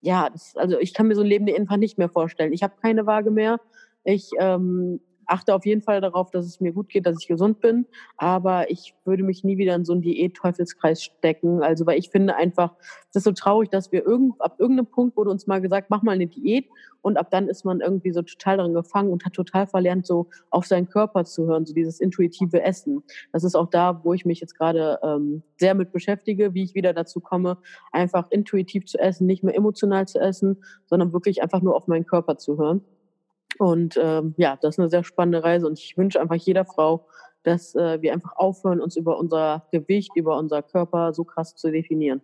ja, 0.03 0.29
das, 0.29 0.55
also 0.57 0.79
ich 0.79 0.93
kann 0.93 1.09
mir 1.09 1.15
so 1.15 1.23
ein 1.23 1.27
Leben 1.27 1.49
einfach 1.49 1.79
nicht 1.79 1.97
mehr 1.97 2.11
vorstellen. 2.11 2.53
Ich 2.53 2.63
habe 2.63 2.75
keine 2.83 3.07
Waage 3.07 3.31
mehr. 3.31 3.61
Ich 4.05 4.29
ähm, 4.39 5.01
achte 5.27 5.55
auf 5.55 5.67
jeden 5.67 5.83
Fall 5.83 6.01
darauf, 6.01 6.31
dass 6.31 6.47
es 6.47 6.61
mir 6.61 6.73
gut 6.73 6.89
geht, 6.89 7.07
dass 7.07 7.21
ich 7.21 7.29
gesund 7.29 7.61
bin. 7.61 7.87
Aber 8.17 8.71
ich 8.71 8.95
würde 9.05 9.23
mich 9.23 9.45
nie 9.45 9.59
wieder 9.59 9.75
in 9.75 9.85
so 9.85 9.93
einen 9.93 10.03
Diät-Teufelskreis 10.03 11.03
stecken. 11.03 11.63
Also, 11.63 11.87
weil 11.87 11.99
ich 11.99 12.11
finde 12.11 12.37
einfach, 12.37 12.75
es 13.11 13.17
ist 13.17 13.25
so 13.25 13.33
traurig, 13.33 13.71
dass 13.71 13.93
wir 13.93 14.05
irgend, 14.05 14.41
ab 14.41 14.57
irgendeinem 14.59 14.87
Punkt 14.87 15.17
wurde 15.17 15.31
uns 15.31 15.47
mal 15.47 15.61
gesagt, 15.61 15.91
mach 15.91 16.03
mal 16.03 16.13
eine 16.13 16.27
Diät. 16.27 16.67
Und 17.03 17.19
ab 17.19 17.31
dann 17.31 17.49
ist 17.49 17.65
man 17.65 17.81
irgendwie 17.81 18.11
so 18.11 18.23
total 18.23 18.57
daran 18.57 18.75
gefangen 18.75 19.13
und 19.13 19.25
hat 19.25 19.33
total 19.33 19.69
verlernt, 19.69 20.07
so 20.07 20.29
auf 20.51 20.67
seinen 20.67 20.89
Körper 20.89 21.25
zu 21.25 21.47
hören, 21.47 21.65
so 21.65 21.73
dieses 21.73 22.01
intuitive 22.01 22.63
Essen. 22.63 23.05
Das 23.33 23.45
ist 23.45 23.55
auch 23.55 23.71
da, 23.71 24.01
wo 24.03 24.13
ich 24.13 24.25
mich 24.25 24.41
jetzt 24.41 24.59
gerade 24.59 24.99
ähm, 25.05 25.43
sehr 25.57 25.75
mit 25.75 25.93
beschäftige, 25.93 26.53
wie 26.55 26.65
ich 26.65 26.75
wieder 26.75 26.93
dazu 26.93 27.21
komme, 27.21 27.59
einfach 27.93 28.27
intuitiv 28.31 28.87
zu 28.87 28.99
essen, 28.99 29.27
nicht 29.27 29.45
mehr 29.45 29.55
emotional 29.55 30.09
zu 30.09 30.19
essen, 30.19 30.65
sondern 30.87 31.13
wirklich 31.13 31.43
einfach 31.43 31.63
nur 31.63 31.77
auf 31.77 31.87
meinen 31.87 32.07
Körper 32.07 32.39
zu 32.39 32.59
hören. 32.59 32.83
Und 33.59 33.99
ähm, 34.03 34.35
ja, 34.37 34.59
das 34.61 34.75
ist 34.75 34.79
eine 34.79 34.91
sehr 34.91 35.05
spannende 35.05 35.43
Reise 35.43 35.67
und 35.67 35.79
ich 35.79 35.97
wünsche 35.97 36.21
einfach 36.21 36.37
jeder 36.37 36.65
Frau, 36.65 37.07
dass 37.43 37.75
äh, 37.75 38.03
wir 38.03 38.13
einfach 38.13 38.37
aufhören, 38.37 38.81
uns 38.81 38.97
über 38.97 39.19
unser 39.19 39.67
Gewicht, 39.71 40.11
über 40.17 40.37
unser 40.37 40.63
Körper 40.63 41.13
so 41.13 41.25
krass 41.25 41.55
zu 41.55 41.71
definieren. 41.71 42.21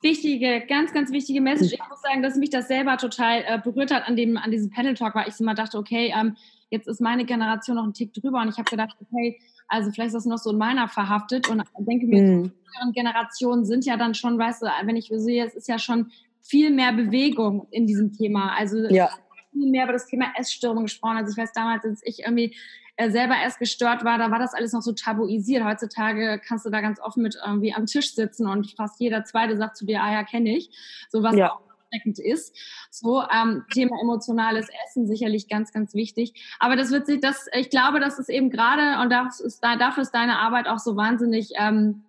Wichtige, 0.00 0.62
ganz, 0.68 0.92
ganz 0.92 1.10
wichtige 1.10 1.40
Message. 1.40 1.72
Ich 1.72 1.88
muss 1.88 2.00
sagen, 2.00 2.22
dass 2.22 2.36
mich 2.36 2.50
das 2.50 2.68
selber 2.68 2.96
total 2.96 3.42
äh, 3.46 3.58
berührt 3.58 3.92
hat 3.92 4.06
an, 4.06 4.16
dem, 4.16 4.36
an 4.36 4.50
diesem 4.50 4.70
Panel 4.70 4.94
Talk, 4.94 5.14
weil 5.14 5.28
ich 5.28 5.34
so 5.34 5.44
mal 5.44 5.54
dachte, 5.54 5.76
okay, 5.76 6.14
ähm, 6.16 6.36
jetzt 6.70 6.86
ist 6.86 7.00
meine 7.00 7.24
Generation 7.24 7.76
noch 7.76 7.84
ein 7.84 7.94
Tick 7.94 8.14
drüber 8.14 8.40
und 8.40 8.48
ich 8.48 8.58
habe 8.58 8.70
gedacht, 8.70 8.96
okay, 9.00 9.40
also 9.66 9.90
vielleicht 9.90 10.08
ist 10.08 10.14
das 10.14 10.24
noch 10.24 10.38
so 10.38 10.50
in 10.52 10.58
meiner 10.58 10.88
verhaftet 10.88 11.48
und 11.48 11.62
denke 11.80 12.06
mir, 12.06 12.22
mhm. 12.22 12.52
die 12.86 12.92
Generationen 12.92 13.66
sind 13.66 13.84
ja 13.84 13.96
dann 13.96 14.14
schon, 14.14 14.38
weißt 14.38 14.62
du, 14.62 14.66
wenn 14.84 14.96
ich 14.96 15.10
sehe, 15.12 15.44
es 15.44 15.54
ist 15.54 15.68
ja 15.68 15.78
schon 15.78 16.12
viel 16.40 16.70
mehr 16.70 16.92
Bewegung 16.92 17.66
in 17.72 17.86
diesem 17.86 18.12
Thema. 18.12 18.54
Also 18.56 18.78
ja 18.88 19.10
viel 19.58 19.70
mehr 19.70 19.84
über 19.84 19.92
das 19.92 20.06
Thema 20.06 20.32
Essstörung 20.38 20.84
gesprochen. 20.84 21.16
Also 21.18 21.32
ich 21.32 21.36
weiß 21.36 21.52
damals, 21.52 21.84
als 21.84 22.00
ich 22.04 22.20
irgendwie 22.20 22.56
äh, 22.96 23.10
selber 23.10 23.34
erst 23.36 23.58
gestört 23.58 24.04
war, 24.04 24.18
da 24.18 24.30
war 24.30 24.38
das 24.38 24.54
alles 24.54 24.72
noch 24.72 24.82
so 24.82 24.92
tabuisiert. 24.92 25.64
Heutzutage 25.64 26.40
kannst 26.44 26.66
du 26.66 26.70
da 26.70 26.80
ganz 26.80 27.00
offen 27.00 27.22
mit 27.22 27.36
irgendwie 27.44 27.72
am 27.72 27.86
Tisch 27.86 28.14
sitzen 28.14 28.46
und 28.46 28.72
fast 28.76 29.00
jeder 29.00 29.24
Zweite 29.24 29.56
sagt 29.56 29.76
zu 29.76 29.86
dir, 29.86 30.02
ah 30.02 30.12
ja, 30.12 30.24
kenne 30.24 30.56
ich. 30.56 30.70
So 31.08 31.22
was 31.22 31.36
ja. 31.36 31.52
auch 31.52 31.60
erschreckend 31.90 32.18
ist. 32.18 32.56
So, 32.90 33.22
ähm, 33.22 33.64
Thema 33.72 34.00
emotionales 34.02 34.68
Essen 34.84 35.06
sicherlich 35.06 35.48
ganz, 35.48 35.72
ganz 35.72 35.94
wichtig. 35.94 36.34
Aber 36.58 36.76
das 36.76 36.90
wird 36.90 37.06
sich, 37.06 37.20
das, 37.20 37.46
ich 37.52 37.70
glaube, 37.70 38.00
das 38.00 38.18
ist 38.18 38.28
eben 38.28 38.50
gerade, 38.50 39.00
und 39.02 39.10
das 39.10 39.40
ist, 39.40 39.62
dafür 39.62 40.02
ist 40.02 40.12
deine 40.12 40.38
Arbeit 40.38 40.66
auch 40.66 40.78
so 40.78 40.96
wahnsinnig 40.96 41.52
ähm, 41.58 42.02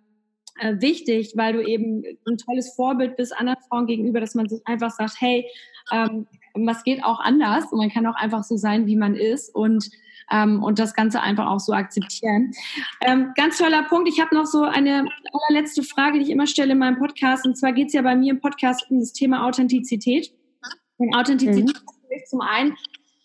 äh, 0.58 0.80
wichtig, 0.80 1.32
weil 1.36 1.52
du 1.52 1.62
eben 1.62 2.04
ein 2.26 2.36
tolles 2.36 2.74
Vorbild 2.74 3.16
bist 3.16 3.36
anderen 3.36 3.60
Frauen 3.68 3.86
gegenüber, 3.86 4.20
dass 4.20 4.34
man 4.34 4.48
sich 4.48 4.60
einfach 4.66 4.90
sagt, 4.90 5.20
hey, 5.20 5.46
ähm, 5.92 6.26
was 6.54 6.84
geht 6.84 7.04
auch 7.04 7.20
anders 7.20 7.70
und 7.72 7.78
man 7.78 7.90
kann 7.90 8.06
auch 8.06 8.16
einfach 8.16 8.44
so 8.44 8.56
sein, 8.56 8.86
wie 8.86 8.96
man 8.96 9.14
ist 9.14 9.54
und 9.54 9.90
ähm, 10.30 10.62
und 10.62 10.78
das 10.78 10.94
Ganze 10.94 11.20
einfach 11.20 11.48
auch 11.48 11.60
so 11.60 11.72
akzeptieren. 11.72 12.52
Ähm, 13.00 13.32
ganz 13.36 13.58
toller 13.58 13.82
Punkt. 13.84 14.08
Ich 14.08 14.20
habe 14.20 14.34
noch 14.34 14.46
so 14.46 14.62
eine 14.62 15.06
allerletzte 15.32 15.82
Frage, 15.82 16.18
die 16.18 16.24
ich 16.24 16.30
immer 16.30 16.46
stelle 16.46 16.72
in 16.72 16.78
meinem 16.78 16.98
Podcast. 16.98 17.46
Und 17.46 17.56
zwar 17.56 17.72
geht 17.72 17.88
es 17.88 17.94
ja 17.94 18.02
bei 18.02 18.14
mir 18.14 18.32
im 18.32 18.40
Podcast 18.40 18.86
um 18.90 19.00
das 19.00 19.12
Thema 19.12 19.46
Authentizität. 19.46 20.32
Und 20.98 21.14
Authentizität 21.16 21.64
mhm. 21.64 22.16
ist 22.16 22.30
zum 22.30 22.40
einen 22.40 22.76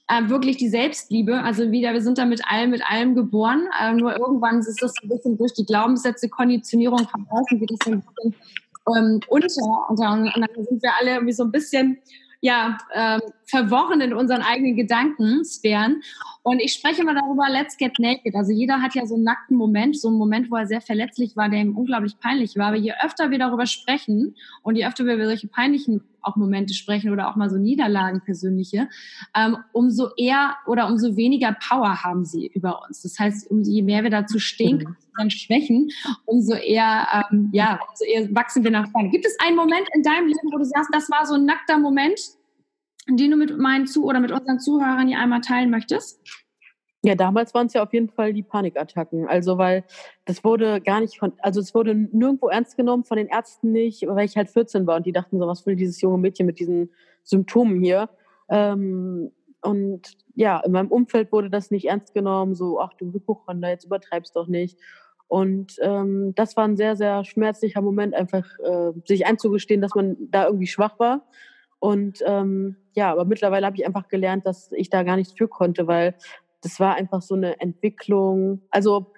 äh, 0.07 0.29
wirklich 0.29 0.57
die 0.57 0.69
Selbstliebe. 0.69 1.41
Also 1.41 1.71
wieder, 1.71 1.93
wir 1.93 2.01
sind 2.01 2.17
da 2.17 2.25
mit 2.25 2.41
allem, 2.49 2.71
mit 2.71 2.81
allem 2.89 3.15
geboren. 3.15 3.67
Äh, 3.79 3.93
nur 3.93 4.17
irgendwann 4.17 4.59
ist 4.59 4.81
das 4.81 4.93
ein 5.03 5.09
bisschen 5.09 5.37
durch 5.37 5.53
die 5.53 5.65
Glaubenssätze, 5.65 6.29
Konditionierung 6.29 7.07
von 7.07 7.27
außen 7.29 7.59
geht 7.59 7.71
das 7.71 7.87
ein 7.87 8.01
bisschen 8.01 8.35
ähm, 8.95 9.19
unter. 9.27 9.89
Und 9.89 9.99
dann, 9.99 10.23
und 10.23 10.41
dann 10.41 10.65
sind 10.65 10.81
wir 10.81 10.91
alle 10.99 11.11
irgendwie 11.15 11.33
so 11.33 11.43
ein 11.43 11.51
bisschen 11.51 11.97
ja, 12.45 12.77
ähm, 12.93 13.21
verworren 13.47 14.01
in 14.01 14.13
unseren 14.13 14.43
eigenen 14.43 14.75
Gedankensphären. 14.75 16.03
Und 16.47 16.59
ich 16.59 16.73
spreche 16.73 17.01
immer 17.01 17.15
darüber, 17.15 17.49
let's 17.49 17.75
get 17.75 17.97
naked. 17.97 18.35
Also 18.35 18.51
jeder 18.51 18.79
hat 18.79 18.93
ja 18.93 19.07
so 19.07 19.15
einen 19.15 19.23
nackten 19.23 19.57
Moment, 19.57 19.99
so 19.99 20.09
einen 20.09 20.17
Moment, 20.19 20.51
wo 20.51 20.55
er 20.55 20.67
sehr 20.67 20.79
verletzlich 20.79 21.35
war, 21.35 21.49
der 21.49 21.59
ihm 21.59 21.75
unglaublich 21.75 22.19
peinlich 22.19 22.55
war. 22.55 22.67
Aber 22.67 22.77
je 22.77 22.93
öfter 23.03 23.31
wir 23.31 23.39
darüber 23.39 23.65
sprechen 23.65 24.35
und 24.61 24.75
je 24.75 24.85
öfter 24.85 25.05
wir 25.07 25.15
über 25.15 25.25
solche 25.25 25.47
peinlichen 25.47 26.03
auch 26.21 26.35
Momente 26.35 26.75
sprechen 26.75 27.11
oder 27.11 27.29
auch 27.29 27.35
mal 27.35 27.49
so 27.49 27.57
Niederlagen 27.57 28.21
persönliche, 28.21 28.89
ähm, 29.35 29.57
umso 29.71 30.09
eher 30.17 30.55
oder 30.67 30.85
umso 30.85 31.17
weniger 31.17 31.57
Power 31.67 32.03
haben 32.03 32.25
sie 32.25 32.45
über 32.53 32.83
uns. 32.87 33.01
Das 33.01 33.17
heißt, 33.17 33.49
umso 33.49 33.71
je 33.71 33.81
mehr 33.81 34.03
wir 34.03 34.11
dazu 34.11 34.37
stehen, 34.37 34.77
mhm. 34.77 34.95
dann 35.17 35.31
schwächen, 35.31 35.89
umso 36.25 36.53
eher, 36.53 37.25
ähm, 37.31 37.49
ja, 37.53 37.79
umso 37.89 38.05
eher 38.05 38.35
wachsen 38.35 38.63
wir 38.63 38.69
nach 38.69 38.87
vorne. 38.91 39.09
Gibt 39.09 39.25
es 39.25 39.35
einen 39.39 39.55
Moment 39.55 39.87
in 39.95 40.03
deinem 40.03 40.27
Leben, 40.27 40.51
wo 40.51 40.59
du 40.59 40.65
sagst, 40.65 40.91
das 40.93 41.09
war 41.09 41.25
so 41.25 41.33
ein 41.33 41.45
nackter 41.45 41.79
Moment, 41.79 42.19
den 43.07 43.31
du 43.31 43.37
mit 43.37 43.57
meinen 43.57 43.87
Zu- 43.87 44.05
oder 44.05 44.19
mit 44.19 44.31
unseren 44.31 44.59
Zuhörern 44.59 45.07
hier 45.07 45.19
einmal 45.19 45.41
teilen 45.41 45.69
möchtest? 45.69 46.21
Ja, 47.03 47.13
damals 47.13 47.53
waren 47.53 47.67
es 47.67 47.73
ja 47.73 47.83
auf 47.83 47.93
jeden 47.93 48.09
Fall 48.09 48.33
die 48.33 48.41
Panikattacken. 48.41 49.27
Also, 49.27 49.59
weil 49.59 49.83
das 50.25 50.43
wurde 50.43 50.81
gar 50.81 51.01
nicht 51.01 51.19
von, 51.19 51.33
also 51.37 51.59
es 51.59 51.75
wurde 51.75 51.93
nirgendwo 51.93 52.47
ernst 52.47 52.77
genommen, 52.77 53.03
von 53.03 53.17
den 53.17 53.27
Ärzten 53.27 53.71
nicht, 53.71 54.07
weil 54.07 54.25
ich 54.25 54.35
halt 54.35 54.49
14 54.49 54.87
war 54.87 54.95
und 54.97 55.05
die 55.05 55.11
dachten 55.11 55.37
so, 55.37 55.45
was 55.45 55.67
will 55.67 55.75
dieses 55.75 56.01
junge 56.01 56.17
Mädchen 56.17 56.47
mit 56.47 56.59
diesen 56.59 56.89
Symptomen 57.23 57.79
hier? 57.79 58.09
Ähm, 58.49 59.31
und 59.61 60.17
ja, 60.33 60.59
in 60.61 60.71
meinem 60.71 60.87
Umfeld 60.87 61.31
wurde 61.31 61.51
das 61.51 61.69
nicht 61.69 61.85
ernst 61.85 62.15
genommen, 62.15 62.55
so, 62.55 62.79
ach 62.79 62.93
du 62.93 63.13
Hypochonder, 63.13 63.69
jetzt 63.69 63.85
übertreibst 63.85 64.35
doch 64.35 64.47
nicht. 64.47 64.79
Und 65.27 65.75
ähm, 65.81 66.33
das 66.35 66.57
war 66.57 66.67
ein 66.67 66.77
sehr, 66.77 66.95
sehr 66.95 67.23
schmerzlicher 67.23 67.81
Moment, 67.81 68.15
einfach 68.15 68.45
äh, 68.63 68.91
sich 69.05 69.27
einzugestehen, 69.27 69.81
dass 69.81 69.93
man 69.93 70.17
da 70.19 70.45
irgendwie 70.45 70.67
schwach 70.67 70.97
war. 70.97 71.27
Und 71.85 72.23
ähm, 72.25 72.77
ja, 72.95 73.11
aber 73.11 73.25
mittlerweile 73.25 73.67
habe 73.67 73.75
ich 73.77 73.85
einfach 73.85 74.07
gelernt, 74.07 74.47
dass 74.47 74.71
ich 74.71 74.89
da 74.89 75.03
gar 75.03 75.17
nichts 75.17 75.33
für 75.33 75.47
konnte, 75.47 75.85
weil 75.85 76.15
das 76.63 76.79
war 76.79 76.95
einfach 76.95 77.21
so 77.21 77.35
eine 77.35 77.59
Entwicklung. 77.59 78.63
Also 78.71 79.13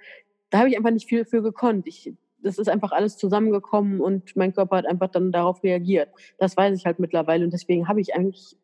da 0.49 0.57
habe 0.57 0.69
ich 0.69 0.75
einfach 0.75 0.91
nicht 0.91 1.07
viel 1.07 1.23
für 1.23 1.41
gekonnt. 1.41 1.87
Ich, 1.87 2.13
das 2.43 2.57
ist 2.57 2.67
einfach 2.67 2.91
alles 2.91 3.15
zusammengekommen 3.15 4.01
und 4.01 4.35
mein 4.35 4.53
Körper 4.53 4.75
hat 4.75 4.85
einfach 4.85 5.07
dann 5.07 5.31
darauf 5.31 5.63
reagiert. 5.63 6.09
Das 6.39 6.57
weiß 6.57 6.77
ich 6.77 6.85
halt 6.85 6.99
mittlerweile 6.99 7.45
und 7.45 7.53
deswegen 7.53 7.87
habe 7.87 8.01
ich 8.01 8.13
eigentlich, 8.13 8.57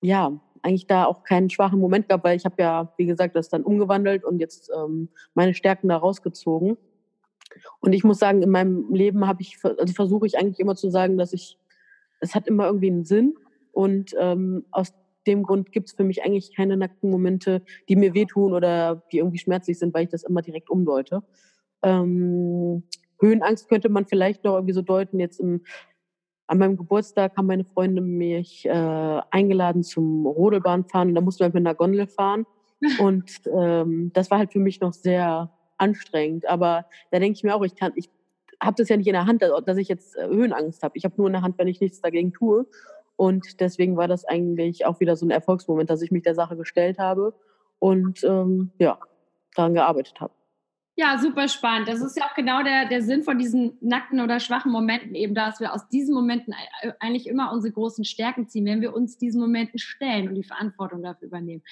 ja, 0.00 0.40
eigentlich 0.62 0.86
da 0.86 1.04
auch 1.04 1.24
keinen 1.24 1.50
schwachen 1.50 1.80
Moment 1.80 2.08
gab, 2.08 2.22
weil 2.22 2.36
ich 2.36 2.44
habe 2.44 2.62
ja, 2.62 2.92
wie 2.98 3.06
gesagt, 3.06 3.34
das 3.34 3.48
dann 3.48 3.64
umgewandelt 3.64 4.24
und 4.24 4.38
jetzt 4.38 4.70
ähm, 4.72 5.08
meine 5.34 5.54
Stärken 5.54 5.88
da 5.88 5.96
rausgezogen. 5.96 6.76
Und 7.80 7.94
ich 7.94 8.04
muss 8.04 8.20
sagen, 8.20 8.42
in 8.42 8.50
meinem 8.50 8.94
Leben 8.94 9.26
habe 9.26 9.42
ich, 9.42 9.58
also 9.64 9.92
versuche 9.92 10.26
ich 10.28 10.38
eigentlich 10.38 10.60
immer 10.60 10.76
zu 10.76 10.88
sagen, 10.88 11.18
dass 11.18 11.32
ich, 11.32 11.58
es 12.20 12.34
hat 12.34 12.46
immer 12.46 12.66
irgendwie 12.66 12.90
einen 12.90 13.04
Sinn. 13.04 13.34
Und 13.72 14.14
ähm, 14.18 14.64
aus 14.70 14.92
dem 15.26 15.42
Grund 15.42 15.72
gibt 15.72 15.88
es 15.88 15.94
für 15.94 16.04
mich 16.04 16.24
eigentlich 16.24 16.54
keine 16.56 16.76
nackten 16.76 17.10
Momente, 17.10 17.62
die 17.88 17.96
mir 17.96 18.14
wehtun 18.14 18.52
oder 18.52 19.02
die 19.12 19.18
irgendwie 19.18 19.38
schmerzlich 19.38 19.78
sind, 19.78 19.94
weil 19.94 20.04
ich 20.04 20.10
das 20.10 20.24
immer 20.24 20.42
direkt 20.42 20.70
umdeute. 20.70 21.22
Ähm, 21.82 22.82
Höhenangst 23.20 23.68
könnte 23.68 23.88
man 23.88 24.06
vielleicht 24.06 24.44
noch 24.44 24.54
irgendwie 24.54 24.72
so 24.72 24.82
deuten. 24.82 25.20
Jetzt 25.20 25.40
im, 25.40 25.62
an 26.46 26.58
meinem 26.58 26.76
Geburtstag 26.76 27.36
haben 27.36 27.46
meine 27.46 27.64
Freunde 27.64 28.00
mich 28.00 28.64
äh, 28.66 29.20
eingeladen 29.30 29.82
zum 29.82 30.26
Rodelbahnfahren. 30.26 31.14
Da 31.14 31.20
mussten 31.20 31.40
wir 31.40 31.48
mit 31.48 31.56
einer 31.56 31.74
Gondel 31.74 32.06
fahren. 32.06 32.46
Und 33.00 33.30
ähm, 33.52 34.12
das 34.14 34.30
war 34.30 34.38
halt 34.38 34.52
für 34.52 34.60
mich 34.60 34.80
noch 34.80 34.92
sehr 34.92 35.50
anstrengend. 35.76 36.48
Aber 36.48 36.86
da 37.10 37.18
denke 37.18 37.36
ich 37.36 37.44
mir 37.44 37.54
auch, 37.54 37.62
ich 37.62 37.74
kann, 37.74 37.92
ich 37.96 38.08
habe 38.60 38.76
das 38.76 38.88
ja 38.88 38.96
nicht 38.96 39.06
in 39.06 39.12
der 39.12 39.26
Hand, 39.26 39.42
dass 39.42 39.76
ich 39.76 39.88
jetzt 39.88 40.16
äh, 40.16 40.26
Höhenangst 40.26 40.82
habe. 40.82 40.96
Ich 40.96 41.04
habe 41.04 41.14
nur 41.16 41.26
in 41.26 41.32
der 41.32 41.42
Hand, 41.42 41.58
wenn 41.58 41.68
ich 41.68 41.80
nichts 41.80 42.00
dagegen 42.00 42.32
tue. 42.32 42.66
Und 43.16 43.60
deswegen 43.60 43.96
war 43.96 44.08
das 44.08 44.24
eigentlich 44.24 44.86
auch 44.86 45.00
wieder 45.00 45.16
so 45.16 45.26
ein 45.26 45.30
Erfolgsmoment, 45.30 45.90
dass 45.90 46.02
ich 46.02 46.10
mich 46.10 46.22
der 46.22 46.34
Sache 46.34 46.56
gestellt 46.56 46.98
habe 46.98 47.34
und 47.78 48.22
ähm, 48.24 48.70
ja, 48.78 48.98
daran 49.54 49.74
gearbeitet 49.74 50.20
habe. 50.20 50.32
Ja, 51.00 51.16
super 51.16 51.46
spannend. 51.46 51.86
Das 51.86 52.00
ist 52.00 52.16
ja 52.16 52.24
auch 52.24 52.34
genau 52.34 52.64
der, 52.64 52.88
der 52.88 53.02
Sinn 53.02 53.22
von 53.22 53.38
diesen 53.38 53.78
nackten 53.80 54.20
oder 54.20 54.40
schwachen 54.40 54.72
Momenten 54.72 55.14
eben, 55.14 55.32
dass 55.32 55.60
wir 55.60 55.72
aus 55.72 55.88
diesen 55.88 56.12
Momenten 56.12 56.52
eigentlich 56.98 57.28
immer 57.28 57.52
unsere 57.52 57.72
großen 57.72 58.04
Stärken 58.04 58.48
ziehen, 58.48 58.66
wenn 58.66 58.80
wir 58.80 58.92
uns 58.92 59.16
diesen 59.16 59.40
Momenten 59.40 59.78
stellen 59.78 60.28
und 60.28 60.34
die 60.34 60.42
Verantwortung 60.42 61.04
dafür 61.04 61.28
übernehmen. 61.28 61.62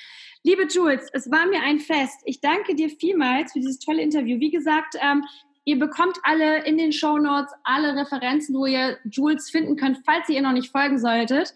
Liebe 0.44 0.68
Jules, 0.68 1.09
es 1.12 1.29
war 1.29 1.44
mir 1.49 1.61
ein 1.61 1.81
Fest. 1.81 2.20
Ich 2.25 2.40
danke 2.40 2.77
dir 2.77 2.88
vielmals 2.88 3.53
für 3.53 3.59
dieses 3.59 3.81
tolle 3.81 4.01
Interview. 4.01 4.38
Wie 4.38 4.53
gesagt, 4.53 4.94
ähm, 5.01 5.25
ihr 5.67 5.79
bekommt 5.79 6.17
alle 6.23 6.65
in 6.65 6.79
den 6.79 6.93
Show 6.93 7.19
Notes 7.19 7.53
alle 7.65 7.95
Referenzen, 7.95 8.55
wo 8.55 8.65
ihr 8.67 8.97
Jules 9.05 9.51
finden 9.51 9.77
könnt, 9.77 9.99
falls 10.07 10.29
ihr 10.29 10.37
ihr 10.37 10.43
noch 10.43 10.53
nicht 10.53 10.71
folgen 10.71 10.99
solltet. 10.99 11.53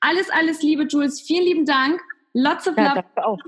Alles, 0.00 0.30
alles 0.30 0.62
Liebe, 0.62 0.84
Jules. 0.84 1.20
Vielen 1.20 1.44
lieben 1.44 1.66
Dank. 1.66 2.00
Lots 2.32 2.68
of 2.68 2.76
ja, 2.76 2.94
love. 2.94 2.94
Danke 2.94 3.26
auch. 3.26 3.38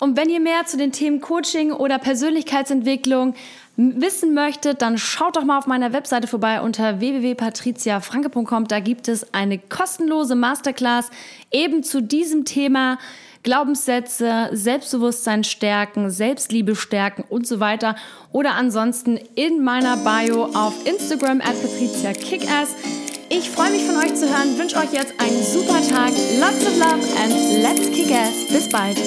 Und 0.00 0.16
wenn 0.16 0.28
ihr 0.28 0.40
mehr 0.40 0.66
zu 0.66 0.76
den 0.76 0.90
Themen 0.90 1.20
Coaching 1.20 1.70
oder 1.70 2.00
Persönlichkeitsentwicklung 2.00 3.34
wissen 3.76 4.34
möchtet, 4.34 4.82
dann 4.82 4.98
schaut 4.98 5.36
doch 5.36 5.44
mal 5.44 5.58
auf 5.58 5.68
meiner 5.68 5.92
Webseite 5.92 6.26
vorbei 6.26 6.60
unter 6.60 6.98
www.patriziafranke.com. 6.98 8.66
Da 8.66 8.80
gibt 8.80 9.06
es 9.06 9.32
eine 9.32 9.58
kostenlose 9.58 10.34
Masterclass 10.34 11.10
eben 11.52 11.84
zu 11.84 12.02
diesem 12.02 12.44
Thema. 12.44 12.98
Glaubenssätze, 13.42 14.50
Selbstbewusstsein 14.52 15.44
stärken, 15.44 16.10
Selbstliebe 16.10 16.76
stärken 16.76 17.24
und 17.28 17.46
so 17.46 17.60
weiter. 17.60 17.96
Oder 18.30 18.54
ansonsten 18.54 19.18
in 19.34 19.64
meiner 19.64 19.96
Bio 19.96 20.44
auf 20.54 20.74
Instagram 20.86 21.40
at 21.40 21.60
Patricia 21.60 22.12
Kickass. 22.12 22.74
Ich 23.28 23.50
freue 23.50 23.70
mich 23.70 23.84
von 23.84 23.96
euch 23.96 24.14
zu 24.14 24.28
hören, 24.28 24.58
wünsche 24.58 24.76
euch 24.76 24.92
jetzt 24.92 25.14
einen 25.18 25.42
super 25.42 25.80
Tag, 25.88 26.12
lots 26.38 26.66
of 26.66 26.78
love 26.78 27.00
and 27.22 27.62
let's 27.62 27.90
kick 27.90 28.12
ass. 28.12 28.46
Bis 28.48 28.68
bald. 28.68 28.98